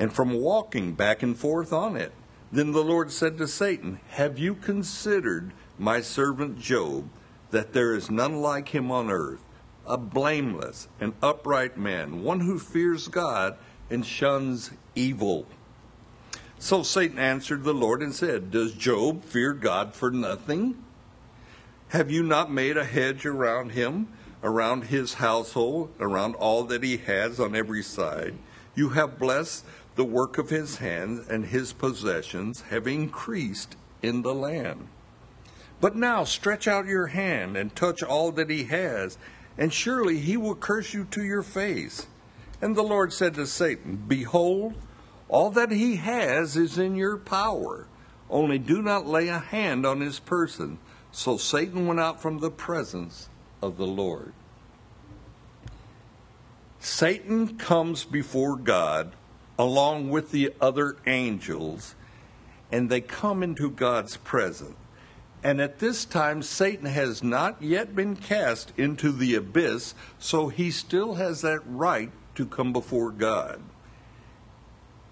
and 0.00 0.12
from 0.12 0.32
walking 0.32 0.94
back 0.94 1.22
and 1.22 1.38
forth 1.38 1.72
on 1.72 1.96
it. 1.96 2.10
Then 2.50 2.72
the 2.72 2.82
Lord 2.82 3.12
said 3.12 3.38
to 3.38 3.46
Satan, 3.46 4.00
Have 4.08 4.36
you 4.36 4.56
considered 4.56 5.52
my 5.78 6.00
servant 6.00 6.58
Job, 6.58 7.08
that 7.52 7.72
there 7.72 7.94
is 7.94 8.10
none 8.10 8.42
like 8.42 8.70
him 8.70 8.90
on 8.90 9.12
earth, 9.12 9.44
a 9.86 9.96
blameless 9.96 10.88
and 11.00 11.12
upright 11.22 11.78
man, 11.78 12.24
one 12.24 12.40
who 12.40 12.58
fears 12.58 13.06
God 13.06 13.56
and 13.90 14.04
shuns 14.04 14.70
evil? 14.94 15.46
So 16.58 16.82
Satan 16.82 17.18
answered 17.18 17.64
the 17.64 17.74
Lord 17.74 18.02
and 18.02 18.14
said, 18.14 18.50
Does 18.50 18.72
Job 18.72 19.24
fear 19.24 19.52
God 19.52 19.94
for 19.94 20.10
nothing? 20.10 20.76
Have 21.88 22.10
you 22.10 22.22
not 22.22 22.52
made 22.52 22.76
a 22.76 22.84
hedge 22.84 23.26
around 23.26 23.72
him, 23.72 24.08
around 24.42 24.84
his 24.84 25.14
household, 25.14 25.92
around 26.00 26.36
all 26.36 26.64
that 26.64 26.82
he 26.82 26.98
has 26.98 27.40
on 27.40 27.56
every 27.56 27.82
side? 27.82 28.34
You 28.74 28.90
have 28.90 29.18
blessed 29.18 29.64
the 29.96 30.04
work 30.04 30.38
of 30.38 30.50
his 30.50 30.76
hands, 30.76 31.28
and 31.28 31.46
his 31.46 31.72
possessions 31.72 32.62
have 32.70 32.86
increased 32.86 33.76
in 34.00 34.22
the 34.22 34.34
land. 34.34 34.88
But 35.80 35.96
now 35.96 36.24
stretch 36.24 36.68
out 36.68 36.86
your 36.86 37.08
hand 37.08 37.56
and 37.56 37.74
touch 37.74 38.02
all 38.02 38.30
that 38.32 38.48
he 38.48 38.64
has, 38.64 39.18
and 39.58 39.72
surely 39.72 40.18
he 40.18 40.36
will 40.36 40.54
curse 40.54 40.94
you 40.94 41.04
to 41.06 41.24
your 41.24 41.42
face. 41.42 42.06
And 42.62 42.76
the 42.76 42.82
Lord 42.82 43.12
said 43.12 43.34
to 43.34 43.46
Satan, 43.46 44.04
Behold, 44.06 44.74
all 45.28 45.50
that 45.50 45.72
he 45.72 45.96
has 45.96 46.56
is 46.56 46.78
in 46.78 46.94
your 46.94 47.16
power, 47.16 47.88
only 48.30 48.56
do 48.58 48.80
not 48.80 49.04
lay 49.04 49.26
a 49.26 49.40
hand 49.40 49.84
on 49.84 50.00
his 50.00 50.20
person. 50.20 50.78
So 51.10 51.36
Satan 51.36 51.88
went 51.88 51.98
out 51.98 52.22
from 52.22 52.38
the 52.38 52.52
presence 52.52 53.28
of 53.60 53.76
the 53.76 53.86
Lord. 53.86 54.32
Satan 56.78 57.58
comes 57.58 58.04
before 58.04 58.56
God 58.56 59.12
along 59.58 60.10
with 60.10 60.30
the 60.30 60.52
other 60.60 60.96
angels, 61.04 61.96
and 62.70 62.88
they 62.88 63.00
come 63.00 63.42
into 63.42 63.70
God's 63.70 64.16
presence. 64.18 64.76
And 65.44 65.60
at 65.60 65.80
this 65.80 66.04
time, 66.04 66.42
Satan 66.42 66.86
has 66.86 67.22
not 67.22 67.60
yet 67.60 67.96
been 67.96 68.14
cast 68.14 68.72
into 68.76 69.10
the 69.10 69.34
abyss, 69.34 69.94
so 70.20 70.48
he 70.48 70.70
still 70.70 71.14
has 71.14 71.40
that 71.40 71.60
right 71.66 72.12
to 72.34 72.46
come 72.46 72.72
before 72.72 73.10
God. 73.10 73.60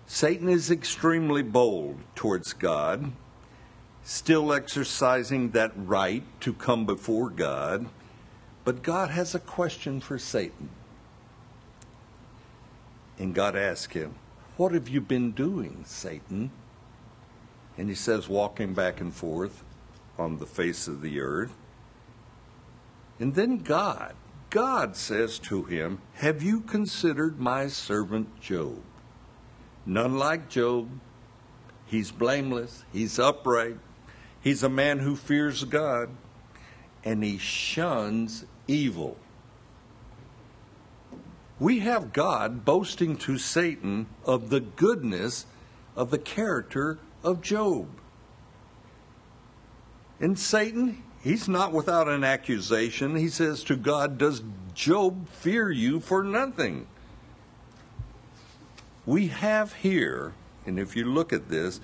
Satan 0.06 0.48
is 0.48 0.70
extremely 0.70 1.42
bold 1.42 1.98
towards 2.14 2.52
God, 2.52 3.12
still 4.02 4.52
exercising 4.52 5.50
that 5.50 5.72
right 5.76 6.24
to 6.40 6.52
come 6.52 6.86
before 6.86 7.30
God, 7.30 7.86
but 8.64 8.82
God 8.82 9.10
has 9.10 9.34
a 9.34 9.38
question 9.38 10.00
for 10.00 10.18
Satan. 10.18 10.68
And 13.18 13.34
God 13.34 13.54
asks 13.54 13.92
him, 13.92 14.14
what 14.60 14.72
have 14.72 14.90
you 14.90 15.00
been 15.00 15.32
doing, 15.32 15.84
Satan? 15.86 16.50
And 17.78 17.88
he 17.88 17.94
says, 17.94 18.28
Walking 18.28 18.74
back 18.74 19.00
and 19.00 19.10
forth 19.10 19.64
on 20.18 20.36
the 20.36 20.44
face 20.44 20.86
of 20.86 21.00
the 21.00 21.18
earth. 21.18 21.56
And 23.18 23.34
then 23.34 23.60
God, 23.60 24.14
God 24.50 24.96
says 24.96 25.38
to 25.40 25.62
him, 25.62 26.00
Have 26.14 26.42
you 26.42 26.60
considered 26.60 27.40
my 27.40 27.68
servant 27.68 28.40
Job? 28.40 28.82
None 29.86 30.18
like 30.18 30.48
Job. 30.48 30.88
He's 31.86 32.10
blameless, 32.10 32.84
he's 32.92 33.18
upright, 33.18 33.78
he's 34.40 34.62
a 34.62 34.68
man 34.68 35.00
who 35.00 35.16
fears 35.16 35.64
God, 35.64 36.10
and 37.04 37.24
he 37.24 37.38
shuns 37.38 38.44
evil 38.68 39.16
we 41.60 41.80
have 41.80 42.14
God 42.14 42.64
boasting 42.64 43.16
to 43.18 43.36
Satan 43.36 44.06
of 44.24 44.48
the 44.48 44.60
goodness 44.60 45.44
of 45.94 46.10
the 46.10 46.18
character 46.18 46.98
of 47.22 47.42
Job. 47.42 47.86
And 50.18 50.38
Satan, 50.38 51.04
he's 51.22 51.48
not 51.48 51.72
without 51.72 52.08
an 52.08 52.24
accusation. 52.24 53.16
He 53.16 53.28
says 53.28 53.64
to 53.64 53.76
God, 53.76 54.18
Does 54.18 54.42
Job 54.74 55.28
fear 55.28 55.70
you 55.70 56.00
for 56.00 56.22
nothing? 56.22 56.86
We 59.06 59.28
have 59.28 59.72
here, 59.74 60.34
and 60.66 60.78
if 60.78 60.94
you 60.94 61.04
look 61.04 61.32
at 61.32 61.48
this, 61.48 61.80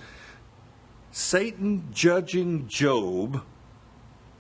Satan 1.10 1.88
judging 1.92 2.68
Job, 2.68 3.42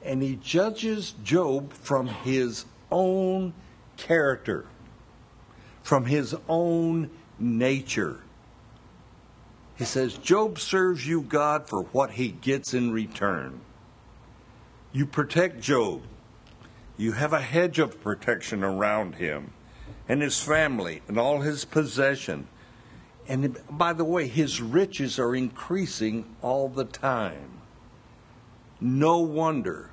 and 0.04 0.22
he 0.22 0.36
judges 0.36 1.14
Job 1.24 1.72
from 1.72 2.06
his 2.06 2.64
own 2.90 3.54
character 3.96 4.66
from 5.86 6.04
his 6.04 6.34
own 6.48 7.08
nature. 7.38 8.18
He 9.78 9.84
says, 9.84 10.14
Job 10.14 10.58
serves 10.58 11.06
you, 11.06 11.22
God, 11.22 11.68
for 11.68 11.82
what 11.84 12.10
he 12.10 12.30
gets 12.30 12.74
in 12.74 12.90
return. 12.90 13.60
You 14.96 15.04
protect 15.04 15.60
Job. 15.60 16.04
You 16.96 17.12
have 17.12 17.34
a 17.34 17.42
hedge 17.42 17.78
of 17.78 18.00
protection 18.00 18.64
around 18.64 19.16
him 19.16 19.52
and 20.08 20.22
his 20.22 20.42
family 20.42 21.02
and 21.06 21.18
all 21.18 21.42
his 21.42 21.66
possession. 21.66 22.48
And 23.28 23.58
by 23.68 23.92
the 23.92 24.06
way, 24.06 24.26
his 24.26 24.62
riches 24.62 25.18
are 25.18 25.36
increasing 25.36 26.34
all 26.40 26.70
the 26.70 26.86
time. 26.86 27.60
No 28.80 29.18
wonder, 29.18 29.90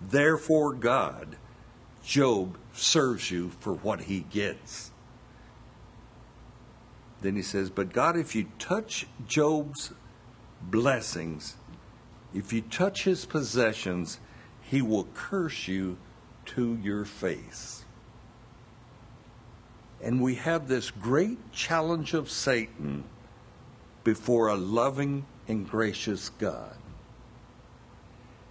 therefore, 0.00 0.72
God, 0.72 1.36
Job 2.02 2.56
serves 2.72 3.30
you 3.30 3.50
for 3.60 3.74
what 3.74 4.04
he 4.04 4.20
gets. 4.20 4.90
Then 7.20 7.36
he 7.36 7.42
says, 7.42 7.68
But 7.68 7.92
God, 7.92 8.16
if 8.16 8.34
you 8.34 8.46
touch 8.58 9.06
Job's 9.26 9.92
blessings, 10.62 11.56
if 12.32 12.54
you 12.54 12.62
touch 12.62 13.04
his 13.04 13.26
possessions, 13.26 14.18
he 14.70 14.80
will 14.80 15.08
curse 15.14 15.66
you 15.66 15.96
to 16.46 16.78
your 16.80 17.04
face. 17.04 17.84
And 20.00 20.22
we 20.22 20.36
have 20.36 20.68
this 20.68 20.92
great 20.92 21.52
challenge 21.52 22.14
of 22.14 22.30
Satan 22.30 23.02
before 24.04 24.46
a 24.46 24.54
loving 24.54 25.26
and 25.48 25.68
gracious 25.68 26.28
God. 26.28 26.76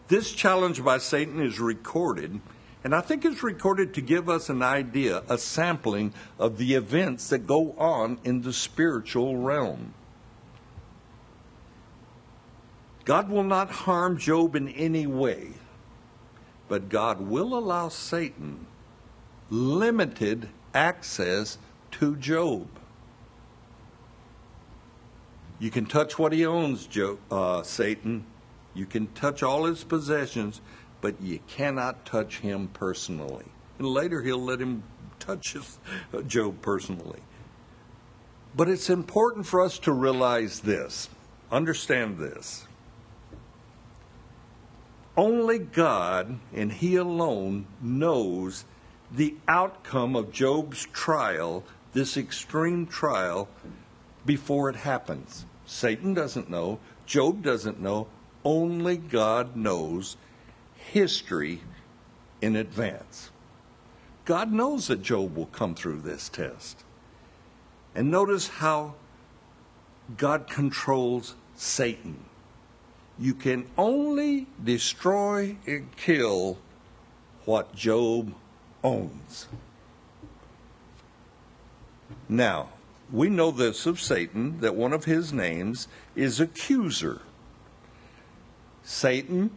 This 0.10 0.34
challenge 0.34 0.84
by 0.84 0.98
Satan 0.98 1.42
is 1.42 1.58
recorded, 1.58 2.42
and 2.84 2.94
I 2.94 3.00
think 3.00 3.24
it's 3.24 3.42
recorded 3.42 3.94
to 3.94 4.02
give 4.02 4.28
us 4.28 4.50
an 4.50 4.62
idea, 4.62 5.24
a 5.30 5.38
sampling 5.38 6.14
of 6.38 6.58
the 6.58 6.74
events 6.74 7.30
that 7.30 7.48
go 7.48 7.74
on 7.78 8.20
in 8.26 8.42
the 8.42 8.52
spiritual 8.52 9.38
realm. 9.38 9.94
God 13.06 13.30
will 13.30 13.46
not 13.46 13.72
harm 13.72 14.18
Job 14.18 14.58
in 14.58 14.68
any 14.68 15.08
way, 15.08 15.54
but 16.70 16.88
God 16.88 17.20
will 17.20 17.58
allow 17.58 17.90
Satan 17.90 18.68
limited 19.50 20.50
access 20.74 21.58
to 21.92 22.16
Job. 22.16 22.68
You 25.60 25.72
can 25.72 25.86
touch 25.86 26.18
what 26.18 26.32
he 26.32 26.46
owns, 26.46 26.86
Job, 26.86 27.20
uh, 27.30 27.64
Satan. 27.64 28.24
You 28.74 28.86
can 28.86 29.08
touch 29.08 29.44
all 29.44 29.66
his 29.66 29.84
possessions, 29.84 30.62
but 31.02 31.22
you 31.22 31.40
cannot 31.48 32.06
touch 32.06 32.40
him 32.40 32.70
personally. 32.70 33.46
And 33.78 33.88
later 33.88 34.22
he'll 34.22 34.42
let 34.42 34.62
him 34.62 34.84
touch 35.20 35.54
his, 35.54 35.80
uh, 36.14 36.22
Job 36.22 36.62
personally. 36.62 37.20
But 38.56 38.70
it's 38.70 38.90
important 38.90 39.48
for 39.48 39.60
us 39.60 39.80
to 39.80 39.92
realize 39.92 40.62
this, 40.62 41.10
understand 41.52 42.20
this. 42.20 42.68
Only 45.20 45.60
God 45.60 46.40
and 46.54 46.72
He 46.72 46.96
alone 46.96 47.68
knows 47.82 48.64
the 49.12 49.36
outcome 49.50 50.16
of 50.16 50.32
Job's 50.32 50.86
trial, 50.94 51.66
this 51.92 52.16
extreme 52.16 52.88
trial, 52.88 53.50
before 54.26 54.70
it 54.70 54.78
happens. 54.78 55.46
Satan 55.66 56.14
doesn't 56.14 56.50
know, 56.50 56.80
Job 57.06 57.44
doesn't 57.44 57.82
know, 57.82 58.08
only 58.46 58.96
God 58.96 59.58
knows 59.58 60.16
history 60.74 61.64
in 62.42 62.56
advance. 62.56 63.30
God 64.24 64.54
knows 64.54 64.88
that 64.88 65.02
Job 65.02 65.36
will 65.36 65.48
come 65.48 65.76
through 65.76 66.00
this 66.00 66.30
test. 66.30 66.86
And 67.94 68.10
notice 68.10 68.48
how 68.48 68.94
God 70.16 70.48
controls 70.48 71.36
Satan. 71.56 72.24
You 73.20 73.34
can 73.34 73.66
only 73.78 74.48
destroy 74.64 75.58
and 75.68 75.96
kill 75.98 76.58
what 77.46 77.76
Job 77.76 78.34
owns. 78.84 79.48
Now, 82.30 82.70
we 83.12 83.30
know 83.30 83.52
this 83.52 83.86
of 83.86 84.00
Satan 84.00 84.62
that 84.62 84.76
one 84.76 84.94
of 84.94 85.06
his 85.06 85.34
names 85.34 85.88
is 86.16 86.40
accuser. 86.40 87.22
Satan 88.84 89.52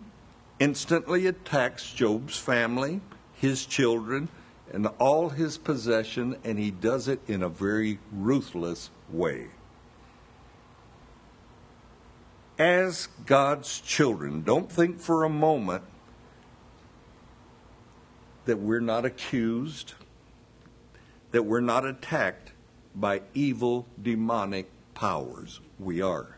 instantly 0.59 1.27
attacks 1.27 1.93
Job's 1.93 2.39
family, 2.39 3.01
his 3.35 3.65
children, 3.65 4.29
and 4.73 4.87
all 4.99 5.29
his 5.29 5.59
possession, 5.59 6.37
and 6.43 6.59
he 6.59 6.71
does 6.71 7.09
it 7.09 7.21
in 7.29 7.43
a 7.43 7.49
very 7.49 7.99
ruthless 8.11 8.91
way. 9.11 9.49
As 12.59 13.09
God's 13.25 13.81
children, 13.81 14.43
don't 14.43 14.71
think 14.71 15.01
for 15.01 15.25
a 15.25 15.29
moment 15.29 15.85
that 18.45 18.59
we're 18.59 18.81
not 18.81 19.05
accused, 19.05 19.95
that 21.31 21.45
we're 21.45 21.61
not 21.61 21.87
attacked 21.87 22.53
by 22.95 23.23
evil 23.35 23.87
demonic 24.01 24.69
powers. 24.95 25.61
We 25.79 26.03
are. 26.03 26.37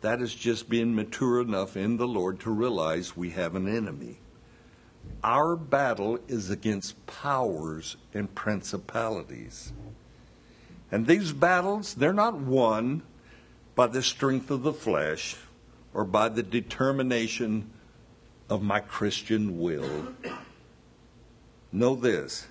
That 0.00 0.20
is 0.20 0.34
just 0.34 0.68
being 0.68 0.94
mature 0.94 1.40
enough 1.40 1.76
in 1.76 1.96
the 1.96 2.08
Lord 2.08 2.40
to 2.40 2.50
realize 2.50 3.16
we 3.16 3.30
have 3.30 3.54
an 3.54 3.68
enemy. 3.68 4.18
Our 5.22 5.56
battle 5.56 6.18
is 6.26 6.50
against 6.50 7.06
powers 7.06 7.96
and 8.14 8.34
principalities. 8.34 9.72
And 10.90 11.06
these 11.06 11.32
battles, 11.32 11.94
they're 11.94 12.12
not 12.12 12.34
won 12.34 13.02
by 13.74 13.86
the 13.86 14.02
strength 14.02 14.50
of 14.50 14.62
the 14.62 14.72
flesh 14.72 15.36
or 15.94 16.04
by 16.04 16.28
the 16.28 16.42
determination 16.42 17.70
of 18.48 18.62
my 18.62 18.80
Christian 18.80 19.58
will. 19.58 20.08
Know 21.72 21.94
this 21.94 22.48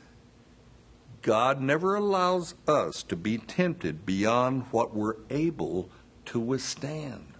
God 1.22 1.62
never 1.62 1.96
allows 1.96 2.56
us 2.68 3.04
to 3.04 3.16
be 3.16 3.38
tempted 3.38 4.06
beyond 4.06 4.64
what 4.72 4.96
we're 4.96 5.18
able 5.30 5.90
to 6.26 6.40
withstand. 6.40 7.34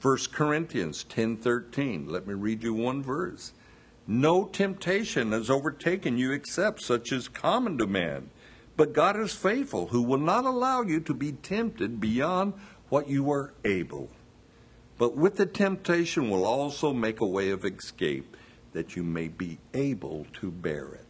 1 0.00 0.32
Corinthians 0.32 1.04
10:13. 1.04 2.08
Let 2.08 2.26
me 2.26 2.34
read 2.34 2.62
you 2.62 2.72
one 2.72 3.02
verse. 3.02 3.52
No 4.06 4.46
temptation 4.46 5.32
has 5.32 5.50
overtaken 5.50 6.16
you 6.16 6.32
except 6.32 6.80
such 6.80 7.12
as 7.12 7.28
common 7.28 7.76
to 7.76 7.86
man. 7.86 8.30
But 8.78 8.92
God 8.92 9.18
is 9.18 9.34
faithful, 9.34 9.88
who 9.88 10.02
will 10.02 10.18
not 10.18 10.44
allow 10.44 10.82
you 10.82 11.00
to 11.00 11.12
be 11.12 11.32
tempted 11.32 11.98
beyond 11.98 12.54
what 12.90 13.08
you 13.08 13.28
are 13.32 13.52
able. 13.64 14.08
But 14.98 15.16
with 15.16 15.34
the 15.34 15.46
temptation 15.46 16.30
will 16.30 16.44
also 16.44 16.92
make 16.92 17.20
a 17.20 17.26
way 17.26 17.50
of 17.50 17.64
escape 17.64 18.36
that 18.74 18.94
you 18.94 19.02
may 19.02 19.26
be 19.26 19.58
able 19.74 20.28
to 20.34 20.52
bear 20.52 20.86
it. 20.94 21.06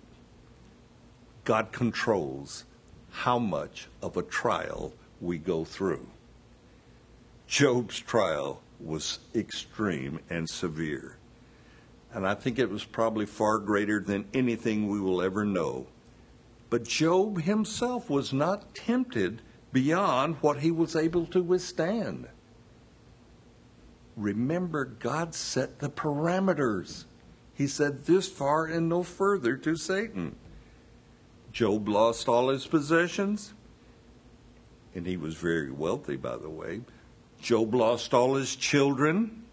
God 1.45 1.71
controls 1.71 2.65
how 3.11 3.39
much 3.39 3.89
of 4.01 4.17
a 4.17 4.23
trial 4.23 4.95
we 5.21 5.37
go 5.37 5.63
through. 5.67 6.07
Job's 7.47 8.01
trial 8.01 8.63
was 8.81 9.19
extreme 9.35 10.21
and 10.31 10.49
severe. 10.49 11.19
And 12.15 12.27
I 12.27 12.35
think 12.35 12.59
it 12.59 12.71
was 12.71 12.85
probably 12.85 13.27
far 13.27 13.59
greater 13.59 14.01
than 14.01 14.25
anything 14.33 14.89
we 14.89 15.01
will 15.03 15.21
ever 15.21 15.45
know. 15.45 15.87
But 16.71 16.85
Job 16.85 17.43
himself 17.43 18.11
was 18.11 18.33
not 18.33 18.75
tempted 18.75 19.41
beyond 19.73 20.37
what 20.37 20.61
he 20.61 20.71
was 20.71 20.97
able 20.97 21.27
to 21.27 21.43
withstand. 21.43 22.29
Remember, 24.17 24.85
God 24.85 25.35
set 25.35 25.79
the 25.79 25.89
parameters. 25.89 27.05
He 27.55 27.67
said, 27.67 28.05
This 28.05 28.29
far 28.29 28.67
and 28.67 28.89
no 28.89 29.03
further 29.03 29.57
to 29.59 29.77
Satan. 29.77 30.37
Job 31.53 31.89
lost 31.89 32.29
all 32.29 32.49
his 32.49 32.67
possessions, 32.67 33.55
and 34.95 35.07
he 35.07 35.17
was 35.17 35.35
very 35.35 35.71
wealthy, 35.71 36.17
by 36.17 36.37
the 36.37 36.51
way. 36.51 36.83
Job 37.41 37.75
lost 37.75 38.13
all 38.13 38.35
his 38.35 38.55
children, 38.55 39.45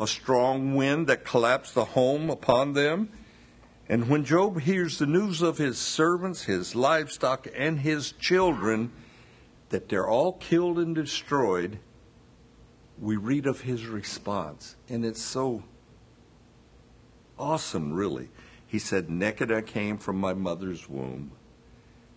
a 0.00 0.06
strong 0.06 0.74
wind 0.74 1.06
that 1.08 1.24
collapsed 1.24 1.74
the 1.74 1.84
home 1.84 2.30
upon 2.30 2.72
them. 2.72 3.10
And 3.88 4.08
when 4.08 4.24
Job 4.24 4.60
hears 4.60 4.98
the 4.98 5.06
news 5.06 5.42
of 5.42 5.58
his 5.58 5.78
servants, 5.78 6.44
his 6.44 6.74
livestock, 6.74 7.46
and 7.54 7.80
his 7.80 8.12
children, 8.12 8.92
that 9.68 9.88
they're 9.88 10.08
all 10.08 10.32
killed 10.32 10.78
and 10.78 10.94
destroyed, 10.94 11.78
we 12.98 13.16
read 13.16 13.46
of 13.46 13.62
his 13.62 13.86
response. 13.86 14.76
And 14.88 15.04
it's 15.04 15.20
so 15.20 15.64
awesome, 17.38 17.92
really. 17.92 18.30
He 18.66 18.78
said, 18.78 19.10
Naked 19.10 19.52
I 19.52 19.60
came 19.60 19.98
from 19.98 20.18
my 20.18 20.32
mother's 20.32 20.88
womb, 20.88 21.32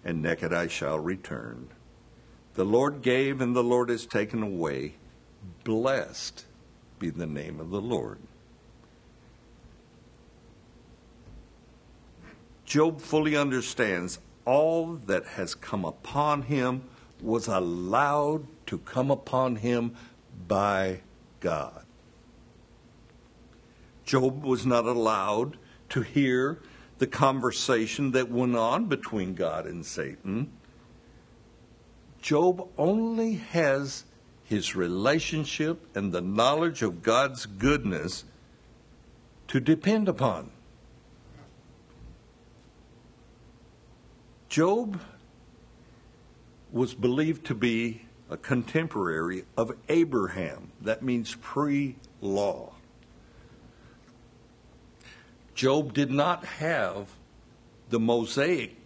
and 0.06 0.22
naked 0.22 0.54
I 0.54 0.68
shall 0.68 1.00
return. 1.00 1.68
The 2.54 2.66
Lord 2.66 3.02
gave, 3.02 3.42
and 3.42 3.56
the 3.56 3.64
Lord 3.64 3.90
has 3.90 4.06
taken 4.06 4.42
away. 4.42 4.96
Blessed 5.64 6.46
be 6.98 7.10
the 7.10 7.28
name 7.28 7.60
of 7.60 7.70
the 7.70 7.82
Lord. 7.82 8.20
Job 12.68 13.00
fully 13.00 13.38
understands 13.38 14.20
all 14.44 14.96
that 15.06 15.26
has 15.26 15.56
come 15.56 15.86
upon 15.86 16.44
him 16.44 16.84
was 17.22 17.48
allowed 17.48 18.46
to 18.68 18.78
come 18.80 19.10
upon 19.10 19.56
him 19.56 19.96
by 20.50 21.00
God. 21.40 21.86
Job 24.06 24.44
was 24.44 24.66
not 24.66 24.86
allowed 24.86 25.58
to 25.90 26.02
hear 26.02 26.60
the 26.98 27.08
conversation 27.08 28.12
that 28.12 28.30
went 28.30 28.58
on 28.58 28.88
between 28.88 29.34
God 29.34 29.66
and 29.66 29.86
Satan. 29.86 30.52
Job 32.22 32.68
only 32.78 33.36
has 33.36 34.04
his 34.44 34.76
relationship 34.76 35.88
and 35.96 36.12
the 36.12 36.22
knowledge 36.22 36.82
of 36.82 37.02
God's 37.02 37.46
goodness 37.46 38.26
to 39.48 39.62
depend 39.62 40.10
upon. 40.10 40.52
Job 44.50 45.02
was 46.72 46.94
believed 46.94 47.46
to 47.48 47.56
be 47.56 48.04
a 48.30 48.38
contemporary 48.38 49.44
of 49.58 49.76
Abraham. 49.90 50.72
That 50.82 51.02
means 51.02 51.36
pre 51.36 51.96
law. 52.22 52.74
Job 55.54 55.94
did 55.94 56.12
not 56.12 56.46
have 56.46 57.16
the 57.90 58.00
Mosaic 58.00 58.78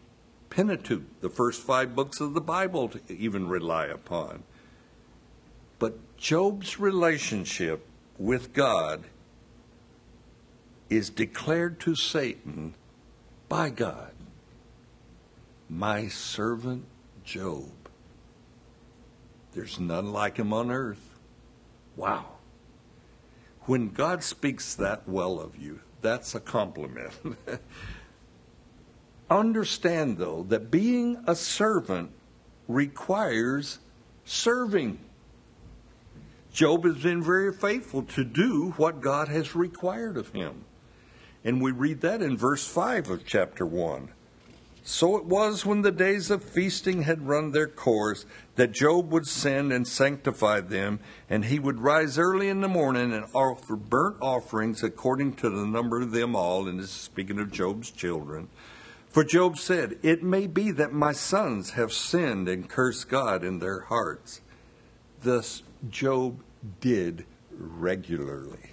Pentateuch, 0.50 1.04
the 1.22 1.30
first 1.30 1.62
five 1.62 1.96
books 1.96 2.20
of 2.20 2.34
the 2.34 2.42
Bible, 2.42 2.90
to 2.90 3.00
even 3.10 3.48
rely 3.48 3.86
upon. 3.86 4.44
But 5.80 5.98
Job's 6.18 6.80
relationship 6.80 7.86
with 8.18 8.54
God 8.54 9.06
is 10.90 11.10
declared 11.10 11.80
to 11.82 11.96
Satan 11.96 12.76
by 13.50 13.70
God 13.70 14.11
My 15.72 16.10
servant 16.10 16.84
Job. 17.24 17.72
There's 19.54 19.80
none 19.80 20.12
like 20.12 20.36
him 20.36 20.52
on 20.52 20.70
earth. 20.70 21.18
Wow. 21.96 22.26
When 23.62 23.90
God 23.90 24.22
speaks 24.22 24.76
that 24.76 25.08
well 25.08 25.40
of 25.40 25.56
you, 25.56 25.80
that's 26.02 26.36
a 26.36 26.42
compliment. 26.42 27.14
Understand, 29.30 30.18
though, 30.18 30.44
that 30.50 30.72
being 30.72 31.24
a 31.26 31.36
servant 31.36 32.12
requires 32.68 33.80
serving. 34.26 35.00
Job 36.52 36.84
has 36.84 36.98
been 36.98 37.24
very 37.24 37.54
faithful 37.54 38.04
to 38.04 38.26
do 38.26 38.72
what 38.76 39.00
God 39.00 39.30
has 39.30 39.56
required 39.56 40.18
of 40.18 40.34
him. 40.34 40.66
And 41.46 41.62
we 41.62 41.72
read 41.72 42.02
that 42.02 42.22
in 42.22 42.36
verse 42.36 42.68
5 42.68 43.10
of 43.10 43.26
chapter 43.26 43.66
1. 43.66 44.10
So 44.84 45.16
it 45.16 45.26
was 45.26 45.66
when 45.66 45.84
the 45.84 45.92
days 45.92 46.32
of 46.32 46.44
feasting 46.44 47.04
had 47.04 47.28
run 47.28 47.52
their 47.52 47.68
course 47.68 48.26
that 48.56 48.72
Job 48.72 49.12
would 49.12 49.28
send 49.28 49.72
and 49.72 49.88
sanctify 49.88 50.62
them, 50.62 51.00
and 51.30 51.46
he 51.46 51.60
would 51.60 51.82
rise 51.82 52.18
early 52.18 52.50
in 52.50 52.62
the 52.62 52.68
morning 52.68 53.14
and 53.14 53.26
offer 53.34 53.76
burnt 53.76 54.18
offerings 54.22 54.82
according 54.82 55.36
to 55.36 55.50
the 55.50 55.66
number 55.68 56.02
of 56.02 56.12
them 56.12 56.36
all. 56.36 56.68
And 56.68 56.80
this 56.80 56.86
is 56.86 56.92
speaking 56.92 57.40
of 57.40 57.52
Job's 57.52 57.92
children. 57.92 58.50
For 59.08 59.24
Job 59.24 59.60
said, 59.60 60.00
It 60.02 60.24
may 60.24 60.48
be 60.48 60.72
that 60.72 60.94
my 60.94 61.12
sons 61.12 61.72
have 61.72 61.94
sinned 61.94 62.48
and 62.48 62.68
cursed 62.68 63.08
God 63.08 63.44
in 63.44 63.60
their 63.60 63.82
hearts. 63.82 64.42
Thus, 65.22 65.62
Job 65.90 66.42
did 66.80 67.26
regularly. 67.52 68.72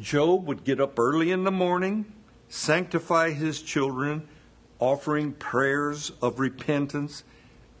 Job 0.00 0.46
would 0.46 0.64
get 0.64 0.80
up 0.80 0.98
early 0.98 1.32
in 1.32 1.44
the 1.44 1.50
morning 1.50 2.14
sanctify 2.48 3.30
his 3.30 3.62
children, 3.62 4.26
offering 4.78 5.32
prayers 5.32 6.12
of 6.22 6.40
repentance, 6.40 7.24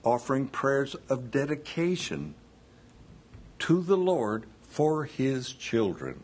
offering 0.04 0.46
prayers 0.46 0.96
of 1.08 1.30
dedication 1.30 2.34
to 3.58 3.82
the 3.82 3.96
Lord 3.96 4.44
for 4.62 5.04
his 5.04 5.52
children. 5.52 6.22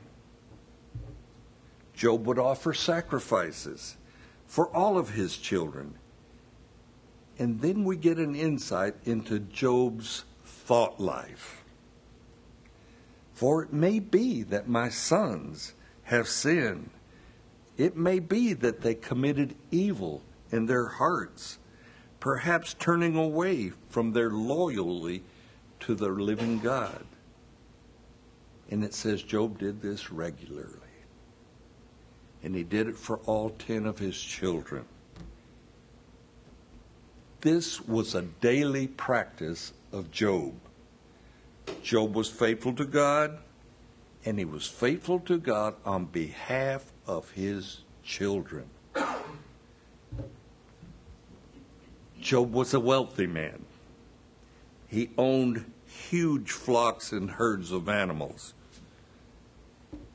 Job 1.94 2.26
would 2.26 2.38
offer 2.38 2.74
sacrifices 2.74 3.96
for 4.46 4.68
all 4.68 4.98
of 4.98 5.10
his 5.10 5.36
children. 5.36 5.94
And 7.38 7.60
then 7.60 7.84
we 7.84 7.96
get 7.96 8.18
an 8.18 8.34
insight 8.34 8.94
into 9.04 9.38
Job's 9.40 10.24
thought 10.44 11.00
life. 11.00 11.64
For 13.32 13.62
it 13.62 13.72
may 13.72 13.98
be 13.98 14.42
that 14.44 14.68
my 14.68 14.88
sons 14.88 15.74
have 16.04 16.28
sinned 16.28 16.90
it 17.76 17.96
may 17.96 18.18
be 18.20 18.52
that 18.52 18.80
they 18.80 18.94
committed 18.94 19.54
evil 19.70 20.22
in 20.50 20.66
their 20.66 20.86
hearts, 20.86 21.58
perhaps 22.20 22.74
turning 22.74 23.16
away 23.16 23.72
from 23.88 24.12
their 24.12 24.30
loyalty 24.30 25.22
to 25.80 25.94
the 25.94 26.08
living 26.08 26.58
God. 26.58 27.04
And 28.70 28.84
it 28.84 28.94
says 28.94 29.22
Job 29.22 29.58
did 29.58 29.82
this 29.82 30.10
regularly. 30.10 30.78
And 32.42 32.54
he 32.54 32.62
did 32.62 32.88
it 32.88 32.96
for 32.96 33.18
all 33.26 33.50
ten 33.50 33.86
of 33.86 33.98
his 33.98 34.20
children. 34.20 34.84
This 37.40 37.80
was 37.80 38.14
a 38.14 38.22
daily 38.22 38.86
practice 38.86 39.72
of 39.92 40.10
Job. 40.10 40.54
Job 41.82 42.14
was 42.14 42.30
faithful 42.30 42.72
to 42.74 42.84
God, 42.84 43.38
and 44.24 44.38
he 44.38 44.44
was 44.44 44.66
faithful 44.66 45.20
to 45.20 45.38
God 45.38 45.74
on 45.84 46.06
behalf 46.06 46.92
of 47.06 47.30
his 47.32 47.82
children. 48.02 48.64
Job 52.20 52.52
was 52.52 52.72
a 52.72 52.80
wealthy 52.80 53.26
man. 53.26 53.64
He 54.88 55.10
owned 55.18 55.70
huge 55.86 56.50
flocks 56.52 57.12
and 57.12 57.32
herds 57.32 57.70
of 57.70 57.88
animals. 57.88 58.54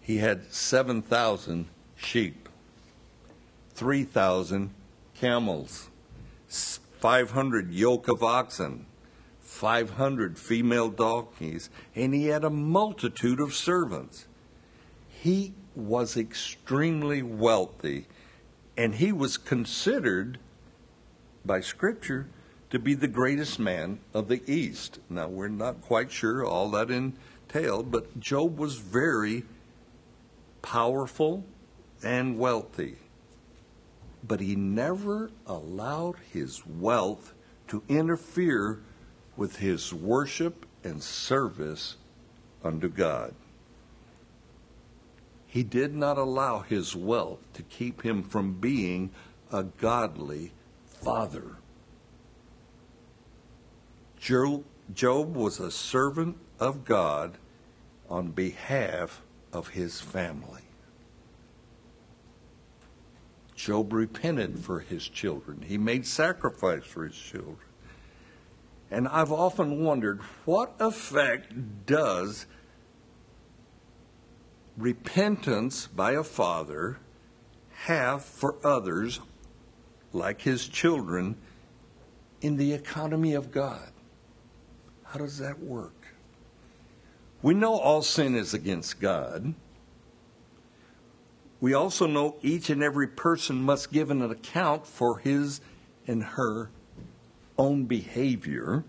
He 0.02 0.18
had 0.18 0.52
7,000 0.52 1.68
sheep, 1.96 2.50
3,000 3.76 4.72
camels, 5.14 5.90
500 6.48 7.72
yoke 7.72 8.08
of 8.08 8.24
oxen, 8.24 8.88
500 9.50 10.38
female 10.38 10.90
donkeys, 10.90 11.70
and 11.96 12.14
he 12.14 12.28
had 12.28 12.46
a 12.46 12.50
multitude 12.50 13.42
of 13.42 13.54
servants. 13.54 14.28
He 15.10 15.54
was 15.76 16.16
extremely 16.16 17.22
wealthy, 17.24 18.06
and 18.78 18.96
he 18.96 19.12
was 19.12 19.38
considered 19.38 20.40
by 21.44 21.60
Scripture 21.60 22.28
to 22.70 22.80
be 22.80 22.94
the 22.94 23.08
greatest 23.08 23.60
man 23.60 24.00
of 24.14 24.28
the 24.30 24.42
East. 24.50 25.00
Now, 25.10 25.28
we're 25.28 25.50
not 25.50 25.82
quite 25.82 26.12
sure 26.12 26.46
all 26.46 26.70
that 26.70 26.92
entailed, 26.92 27.92
but 27.92 28.20
Job 28.20 28.58
was 28.58 28.76
very 28.76 29.44
powerful 30.62 31.44
and 32.04 32.38
wealthy. 32.38 32.98
But 34.26 34.42
he 34.42 34.56
never 34.56 35.32
allowed 35.48 36.18
his 36.32 36.66
wealth 36.66 37.34
to 37.68 37.84
interfere 37.90 38.84
with 39.40 39.56
his 39.56 39.94
worship 39.94 40.66
and 40.84 41.02
service 41.02 41.96
unto 42.62 42.90
God. 42.90 43.34
He 45.48 45.64
did 45.64 45.96
not 45.96 46.18
allow 46.18 46.60
his 46.60 46.94
wealth 46.94 47.40
to 47.54 47.64
keep 47.64 48.02
him 48.02 48.22
from 48.22 48.56
being 48.56 49.12
a 49.50 49.64
godly 49.64 50.52
father. 50.86 51.56
Job 54.20 55.36
was 55.38 55.62
a 55.62 55.72
servant 55.72 56.36
of 56.60 56.84
God 56.84 57.38
on 58.10 58.32
behalf 58.32 59.22
of 59.54 59.70
his 59.70 60.02
family. 60.02 60.64
Job 63.56 63.94
repented 63.94 64.60
for 64.60 64.82
his 64.82 65.08
children. 65.08 65.64
He 65.66 65.78
made 65.78 66.06
sacrifice 66.06 66.84
for 66.84 67.06
his 67.06 67.16
children. 67.16 67.69
And 68.92 69.08
I've 69.08 69.32
often 69.32 69.84
wondered 69.84 70.22
what 70.46 70.76
effect 70.80 71.86
does 71.86 72.46
repentance 74.78 75.88
by 75.88 76.14
a 76.14 76.24
father 76.24 76.98
have 77.84 78.24
for 78.24 78.56
others, 78.66 79.20
like 80.12 80.42
his 80.42 80.68
children, 80.68 81.36
in 82.42 82.58
the 82.58 82.74
economy 82.74 83.34
of 83.34 83.52
God? 83.52 83.92
How 85.04 85.20
does 85.20 85.38
that 85.38 85.60
work? 85.60 85.94
We 87.42 87.54
know 87.54 87.78
all 87.78 88.02
sin 88.02 88.36
is 88.36 88.54
against 88.54 89.00
God. 89.00 89.54
We 91.62 91.74
also 91.74 92.08
know 92.08 92.38
each 92.42 92.70
and 92.70 92.82
every 92.82 93.08
person 93.08 93.62
must 93.62 93.92
give 93.92 94.12
an 94.12 94.22
account 94.22 94.88
for 94.88 95.20
his 95.20 95.62
and 96.08 96.24
her 96.24 96.72
own 97.60 97.86
behavior. 97.86 98.84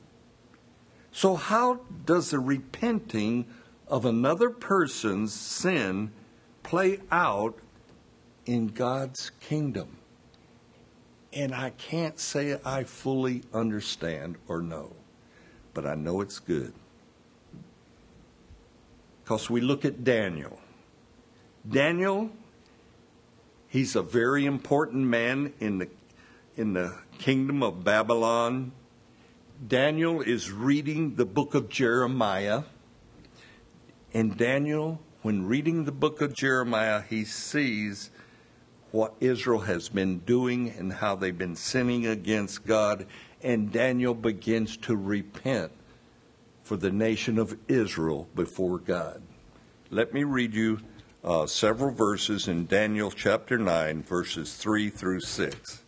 So, 1.12 1.34
how 1.34 1.80
does 2.06 2.30
the 2.30 2.38
repenting 2.38 3.44
of 3.88 4.06
another 4.06 4.48
person's 4.48 5.34
sin 5.34 6.12
play 6.62 7.00
out 7.10 7.58
in 8.46 8.68
God's 8.68 9.30
kingdom. 9.40 9.96
And 11.32 11.54
I 11.54 11.70
can't 11.70 12.18
say 12.18 12.58
I 12.64 12.84
fully 12.84 13.42
understand 13.52 14.36
or 14.48 14.60
know, 14.62 14.92
but 15.74 15.86
I 15.86 15.94
know 15.94 16.20
it's 16.20 16.38
good. 16.38 16.72
Because 19.22 19.48
we 19.48 19.60
look 19.60 19.84
at 19.84 20.02
Daniel. 20.02 20.58
Daniel, 21.68 22.30
he's 23.68 23.94
a 23.94 24.02
very 24.02 24.46
important 24.46 25.04
man 25.04 25.52
in 25.60 25.78
the, 25.78 25.88
in 26.56 26.72
the 26.72 26.96
kingdom 27.20 27.62
of 27.62 27.84
Babylon. 27.84 28.72
Daniel 29.68 30.22
is 30.22 30.50
reading 30.50 31.16
the 31.16 31.26
book 31.26 31.54
of 31.54 31.68
Jeremiah 31.68 32.62
And 34.14 34.38
Daniel, 34.38 35.02
when 35.20 35.46
reading 35.46 35.84
the 35.84 35.92
book 35.92 36.22
of 36.22 36.32
Jeremiah, 36.32 37.02
he 37.02 37.24
sees 37.24 38.10
what 38.90 39.14
Israel 39.20 39.60
has 39.60 39.90
been 39.90 40.20
doing 40.20 40.70
and 40.70 40.94
how 40.94 41.14
they've 41.14 41.36
been 41.36 41.56
sinning 41.56 42.06
against 42.06 42.64
God, 42.64 43.06
and 43.42 43.70
Daniel 43.70 44.14
begins 44.14 44.78
to 44.78 44.96
repent 44.96 45.72
for 46.62 46.78
the 46.78 46.90
nation 46.90 47.38
of 47.38 47.56
Israel 47.68 48.28
before 48.34 48.78
God. 48.78 49.20
Let 49.90 50.14
me 50.14 50.24
read 50.24 50.54
you 50.54 50.80
uh, 51.22 51.46
several 51.46 51.92
verses 51.92 52.48
in 52.48 52.64
Daniel 52.64 53.10
chapter 53.10 53.58
9, 53.58 54.02
verses 54.04 54.54
3 54.54 54.88
through 54.88 55.20
6. 55.20 55.84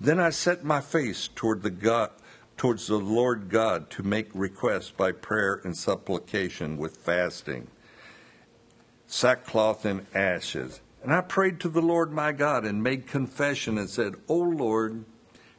Then 0.00 0.18
I 0.18 0.30
set 0.30 0.64
my 0.64 0.80
face 0.80 1.28
toward 1.28 1.62
the 1.62 1.70
God, 1.70 2.10
towards 2.56 2.86
the 2.86 2.96
Lord 2.96 3.50
God 3.50 3.90
to 3.90 4.02
make 4.02 4.30
request 4.32 4.96
by 4.96 5.12
prayer 5.12 5.60
and 5.62 5.76
supplication 5.76 6.78
with 6.78 6.96
fasting, 6.96 7.68
sackcloth 9.06 9.84
and 9.84 10.06
ashes. 10.14 10.80
And 11.02 11.12
I 11.12 11.20
prayed 11.20 11.60
to 11.60 11.68
the 11.68 11.82
Lord 11.82 12.12
my 12.12 12.32
God 12.32 12.64
and 12.64 12.82
made 12.82 13.06
confession 13.06 13.76
and 13.76 13.90
said, 13.90 14.14
O 14.26 14.36
Lord, 14.36 15.04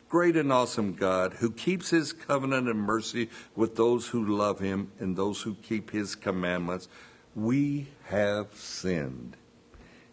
great 0.09 0.35
and 0.35 0.51
awesome 0.51 0.93
God, 0.93 1.33
who 1.35 1.51
keeps 1.51 1.91
his 1.91 2.11
covenant 2.11 2.67
and 2.67 2.79
mercy 2.79 3.29
with 3.55 3.75
those 3.75 4.07
who 4.07 4.25
love 4.25 4.59
him 4.59 4.91
and 4.99 5.15
those 5.15 5.43
who 5.43 5.55
keep 5.55 5.91
his 5.91 6.15
commandments, 6.15 6.87
we 7.35 7.89
have 8.05 8.53
sinned 8.53 9.37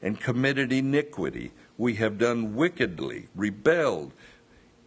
and 0.03 0.21
committed 0.21 0.73
iniquity. 0.73 1.53
We 1.79 1.95
have 1.95 2.19
done 2.19 2.57
wickedly, 2.57 3.29
rebelled, 3.35 4.13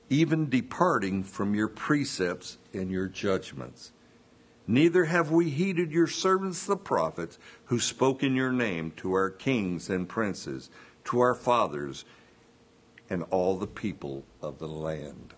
even 0.10 0.50
departing 0.50 1.24
from 1.24 1.56
your 1.56 1.70
precepts 1.70 2.58
and 2.74 2.92
your 2.92 3.08
judgments. 3.08 3.94
Neither 4.68 5.06
have 5.06 5.32
we 5.32 5.50
heeded 5.50 5.92
your 5.92 6.08
servants 6.08 6.66
the 6.66 6.78
prophets, 6.78 7.40
who 7.66 7.80
spoke 7.80 8.22
in 8.22 8.36
your 8.36 8.52
name 8.52 8.92
to 8.98 9.14
our 9.14 9.30
kings 9.30 9.90
and 9.90 10.08
princes, 10.08 10.70
to 11.06 11.22
our 11.22 11.34
fathers, 11.34 12.06
and 13.10 13.24
all 13.32 13.58
the 13.58 13.68
people 13.68 14.24
of 14.42 14.60
the 14.60 14.68
land. 14.68 15.34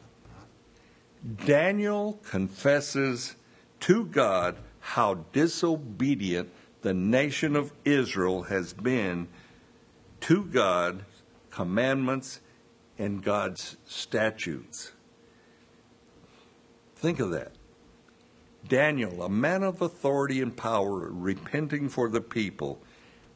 Daniel 1.45 2.19
confesses 2.23 3.35
to 3.79 4.05
God 4.05 4.57
how 4.79 5.25
disobedient 5.31 6.51
the 6.81 6.93
nation 6.93 7.55
of 7.55 7.71
Israel 7.85 8.43
has 8.43 8.73
been 8.73 9.27
to 10.21 10.43
God's 10.45 11.03
commandments 11.53 12.39
and 12.97 13.23
God's 13.23 13.77
statutes. 13.85 14.91
Think 16.95 17.19
of 17.19 17.29
that. 17.29 17.51
Daniel, 18.67 19.21
a 19.21 19.29
man 19.29 19.61
of 19.61 19.81
authority 19.81 20.41
and 20.41 20.55
power, 20.55 21.09
repenting 21.11 21.89
for 21.89 22.09
the 22.09 22.21
people. 22.21 22.81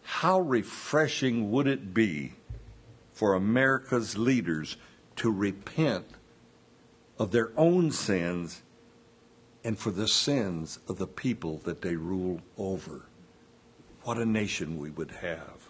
How 0.01 0.39
refreshing 0.39 1.51
would 1.51 1.67
it 1.67 1.93
be 1.93 2.33
for 3.11 3.35
America's 3.35 4.17
leaders 4.17 4.77
to 5.17 5.29
repent 5.29 6.07
of 7.19 7.31
their 7.31 7.51
own 7.55 7.91
sins 7.91 8.63
and 9.63 9.77
for 9.77 9.91
the 9.91 10.07
sins 10.07 10.79
of 10.87 10.97
the 10.97 11.07
people 11.07 11.57
that 11.65 11.81
they 11.81 11.95
rule 11.95 12.41
over? 12.57 13.03
What 14.03 14.17
a 14.17 14.25
nation 14.25 14.79
we 14.79 14.89
would 14.89 15.11
have. 15.11 15.67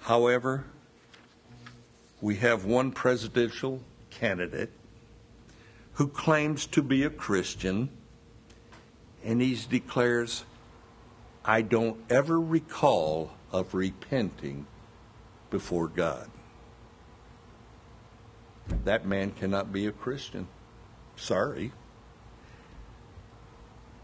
However, 0.00 0.64
we 2.22 2.36
have 2.36 2.64
one 2.64 2.92
presidential 2.92 3.82
candidate 4.08 4.70
who 5.94 6.06
claims 6.06 6.66
to 6.66 6.80
be 6.80 7.02
a 7.02 7.10
Christian 7.10 7.90
and 9.24 9.42
he 9.42 9.58
declares, 9.68 10.44
I 11.44 11.62
don't 11.62 11.98
ever 12.08 12.40
recall 12.40 13.32
of 13.50 13.74
repenting 13.74 14.66
before 15.50 15.88
God. 15.88 16.30
That 18.84 19.04
man 19.04 19.32
cannot 19.32 19.72
be 19.72 19.86
a 19.86 19.92
Christian. 19.92 20.46
Sorry. 21.16 21.72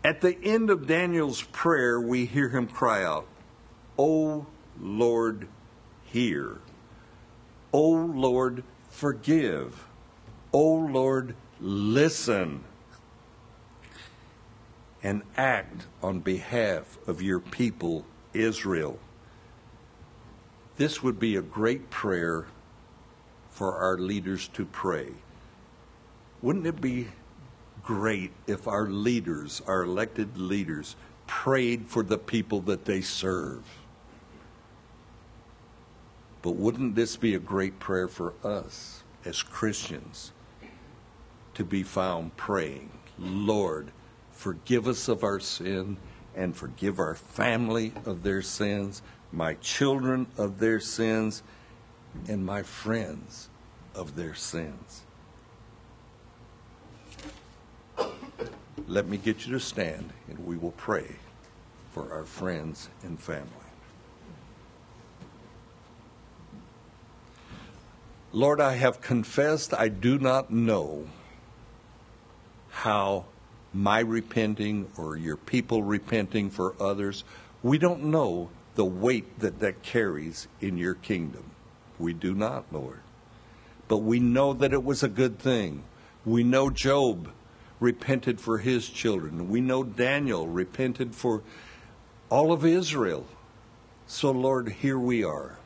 At 0.04 0.20
the 0.20 0.36
end 0.42 0.70
of 0.70 0.86
Daniel's 0.86 1.42
prayer, 1.42 2.00
we 2.00 2.26
hear 2.26 2.48
him 2.48 2.66
cry 2.66 3.04
out, 3.04 3.26
O 3.96 4.46
Lord, 4.78 5.48
hear. 6.04 6.58
O 7.72 7.90
Lord, 7.90 8.64
forgive. 8.90 9.86
O 10.52 10.74
Lord, 10.74 11.34
listen 11.60 12.64
and 15.02 15.22
act 15.36 15.86
on 16.02 16.20
behalf 16.20 16.98
of 17.06 17.22
your 17.22 17.40
people, 17.40 18.04
Israel. 18.32 18.98
This 20.76 21.02
would 21.02 21.18
be 21.18 21.36
a 21.36 21.42
great 21.42 21.90
prayer 21.90 22.46
for 23.50 23.76
our 23.76 23.98
leaders 23.98 24.48
to 24.48 24.64
pray. 24.64 25.08
Wouldn't 26.40 26.66
it 26.66 26.80
be 26.80 27.08
great 27.82 28.32
if 28.46 28.68
our 28.68 28.86
leaders, 28.86 29.60
our 29.66 29.82
elected 29.82 30.38
leaders, 30.38 30.94
prayed 31.26 31.86
for 31.86 32.02
the 32.02 32.18
people 32.18 32.60
that 32.62 32.84
they 32.84 33.00
serve? 33.00 33.62
But 36.42 36.52
wouldn't 36.52 36.94
this 36.94 37.16
be 37.16 37.34
a 37.34 37.40
great 37.40 37.78
prayer 37.78 38.08
for 38.08 38.34
us 38.44 39.02
as 39.24 39.42
Christians 39.42 40.32
to 41.54 41.64
be 41.64 41.82
found 41.82 42.36
praying, 42.36 42.90
Lord, 43.18 43.90
forgive 44.30 44.86
us 44.86 45.08
of 45.08 45.24
our 45.24 45.40
sin 45.40 45.96
and 46.36 46.56
forgive 46.56 47.00
our 47.00 47.16
family 47.16 47.92
of 48.04 48.22
their 48.22 48.42
sins, 48.42 49.02
my 49.32 49.54
children 49.54 50.28
of 50.36 50.60
their 50.60 50.78
sins, 50.78 51.42
and 52.28 52.46
my 52.46 52.62
friends 52.62 53.48
of 53.94 54.14
their 54.14 54.34
sins. 54.34 55.02
Let 58.86 59.08
me 59.08 59.16
get 59.16 59.44
you 59.44 59.52
to 59.52 59.60
stand 59.60 60.12
and 60.28 60.46
we 60.46 60.56
will 60.56 60.72
pray 60.72 61.16
for 61.90 62.12
our 62.12 62.24
friends 62.24 62.88
and 63.02 63.20
family. 63.20 63.67
Lord, 68.32 68.60
I 68.60 68.74
have 68.74 69.00
confessed 69.00 69.72
I 69.72 69.88
do 69.88 70.18
not 70.18 70.50
know 70.50 71.06
how 72.70 73.24
my 73.72 74.00
repenting 74.00 74.90
or 74.96 75.16
your 75.16 75.36
people 75.36 75.82
repenting 75.82 76.50
for 76.50 76.74
others, 76.80 77.24
we 77.62 77.78
don't 77.78 78.04
know 78.04 78.50
the 78.74 78.84
weight 78.84 79.40
that 79.40 79.60
that 79.60 79.82
carries 79.82 80.46
in 80.60 80.76
your 80.76 80.94
kingdom. 80.94 81.50
We 81.98 82.12
do 82.12 82.34
not, 82.34 82.64
Lord. 82.70 83.00
But 83.88 83.98
we 83.98 84.20
know 84.20 84.52
that 84.52 84.72
it 84.72 84.84
was 84.84 85.02
a 85.02 85.08
good 85.08 85.38
thing. 85.38 85.82
We 86.24 86.44
know 86.44 86.70
Job 86.70 87.30
repented 87.80 88.40
for 88.40 88.58
his 88.58 88.88
children. 88.88 89.48
We 89.48 89.60
know 89.60 89.82
Daniel 89.82 90.46
repented 90.46 91.14
for 91.14 91.42
all 92.28 92.52
of 92.52 92.64
Israel. 92.64 93.26
So, 94.06 94.30
Lord, 94.30 94.68
here 94.68 94.98
we 94.98 95.24
are. 95.24 95.58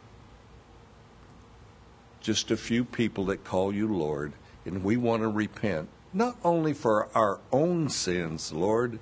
Just 2.23 2.51
a 2.51 2.57
few 2.57 2.85
people 2.85 3.27
that 3.27 3.45
call 3.45 3.75
you 3.75 3.93
Lord, 3.93 4.33
and 4.65 4.83
we 4.83 4.97
want 4.97 5.23
to 5.23 5.29
repent 5.29 5.89
not 6.13 6.37
only 6.45 6.73
for 6.73 7.09
our 7.17 7.41
own 7.51 7.89
sins, 7.89 8.53
Lord, 8.53 8.99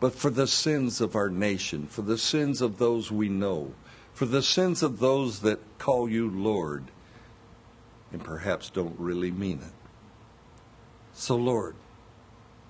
but 0.00 0.14
for 0.14 0.30
the 0.30 0.46
sins 0.46 1.00
of 1.00 1.14
our 1.14 1.28
nation, 1.28 1.86
for 1.86 2.02
the 2.02 2.18
sins 2.18 2.60
of 2.60 2.78
those 2.78 3.10
we 3.10 3.28
know, 3.28 3.72
for 4.12 4.26
the 4.26 4.42
sins 4.42 4.82
of 4.82 4.98
those 4.98 5.40
that 5.40 5.60
call 5.78 6.08
you 6.08 6.28
Lord 6.30 6.84
and 8.12 8.22
perhaps 8.22 8.70
don't 8.70 8.98
really 8.98 9.30
mean 9.30 9.58
it. 9.58 9.72
So, 11.12 11.36
Lord, 11.36 11.74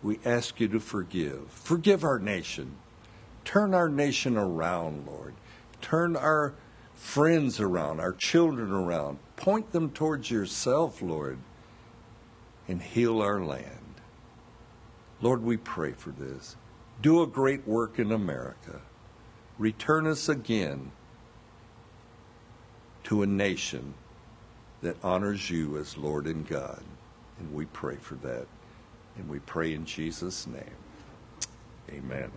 we 0.02 0.18
ask 0.24 0.60
you 0.60 0.68
to 0.68 0.80
forgive. 0.80 1.50
Forgive 1.50 2.04
our 2.04 2.18
nation. 2.18 2.76
Turn 3.44 3.74
our 3.74 3.88
nation 3.88 4.36
around, 4.36 5.06
Lord. 5.06 5.34
Turn 5.80 6.16
our 6.16 6.54
friends 6.94 7.60
around, 7.60 8.00
our 8.00 8.12
children 8.12 8.72
around. 8.72 9.18
Point 9.36 9.72
them 9.72 9.90
towards 9.90 10.30
yourself, 10.30 11.02
Lord 11.02 11.38
and 12.68 12.82
heal 12.82 13.22
our 13.22 13.40
land. 13.40 13.70
Lord, 15.20 15.42
we 15.42 15.56
pray 15.56 15.92
for 15.92 16.10
this. 16.10 16.56
Do 17.00 17.22
a 17.22 17.26
great 17.26 17.66
work 17.66 17.98
in 17.98 18.12
America. 18.12 18.80
Return 19.58 20.06
us 20.06 20.28
again 20.28 20.90
to 23.04 23.22
a 23.22 23.26
nation 23.26 23.94
that 24.82 24.96
honors 25.02 25.48
you 25.48 25.78
as 25.78 25.96
Lord 25.96 26.26
and 26.26 26.46
God. 26.46 26.82
And 27.38 27.54
we 27.54 27.66
pray 27.66 27.96
for 27.96 28.16
that. 28.16 28.46
And 29.16 29.28
we 29.28 29.38
pray 29.40 29.72
in 29.72 29.84
Jesus' 29.84 30.46
name. 30.46 30.64
Amen. 31.90 32.30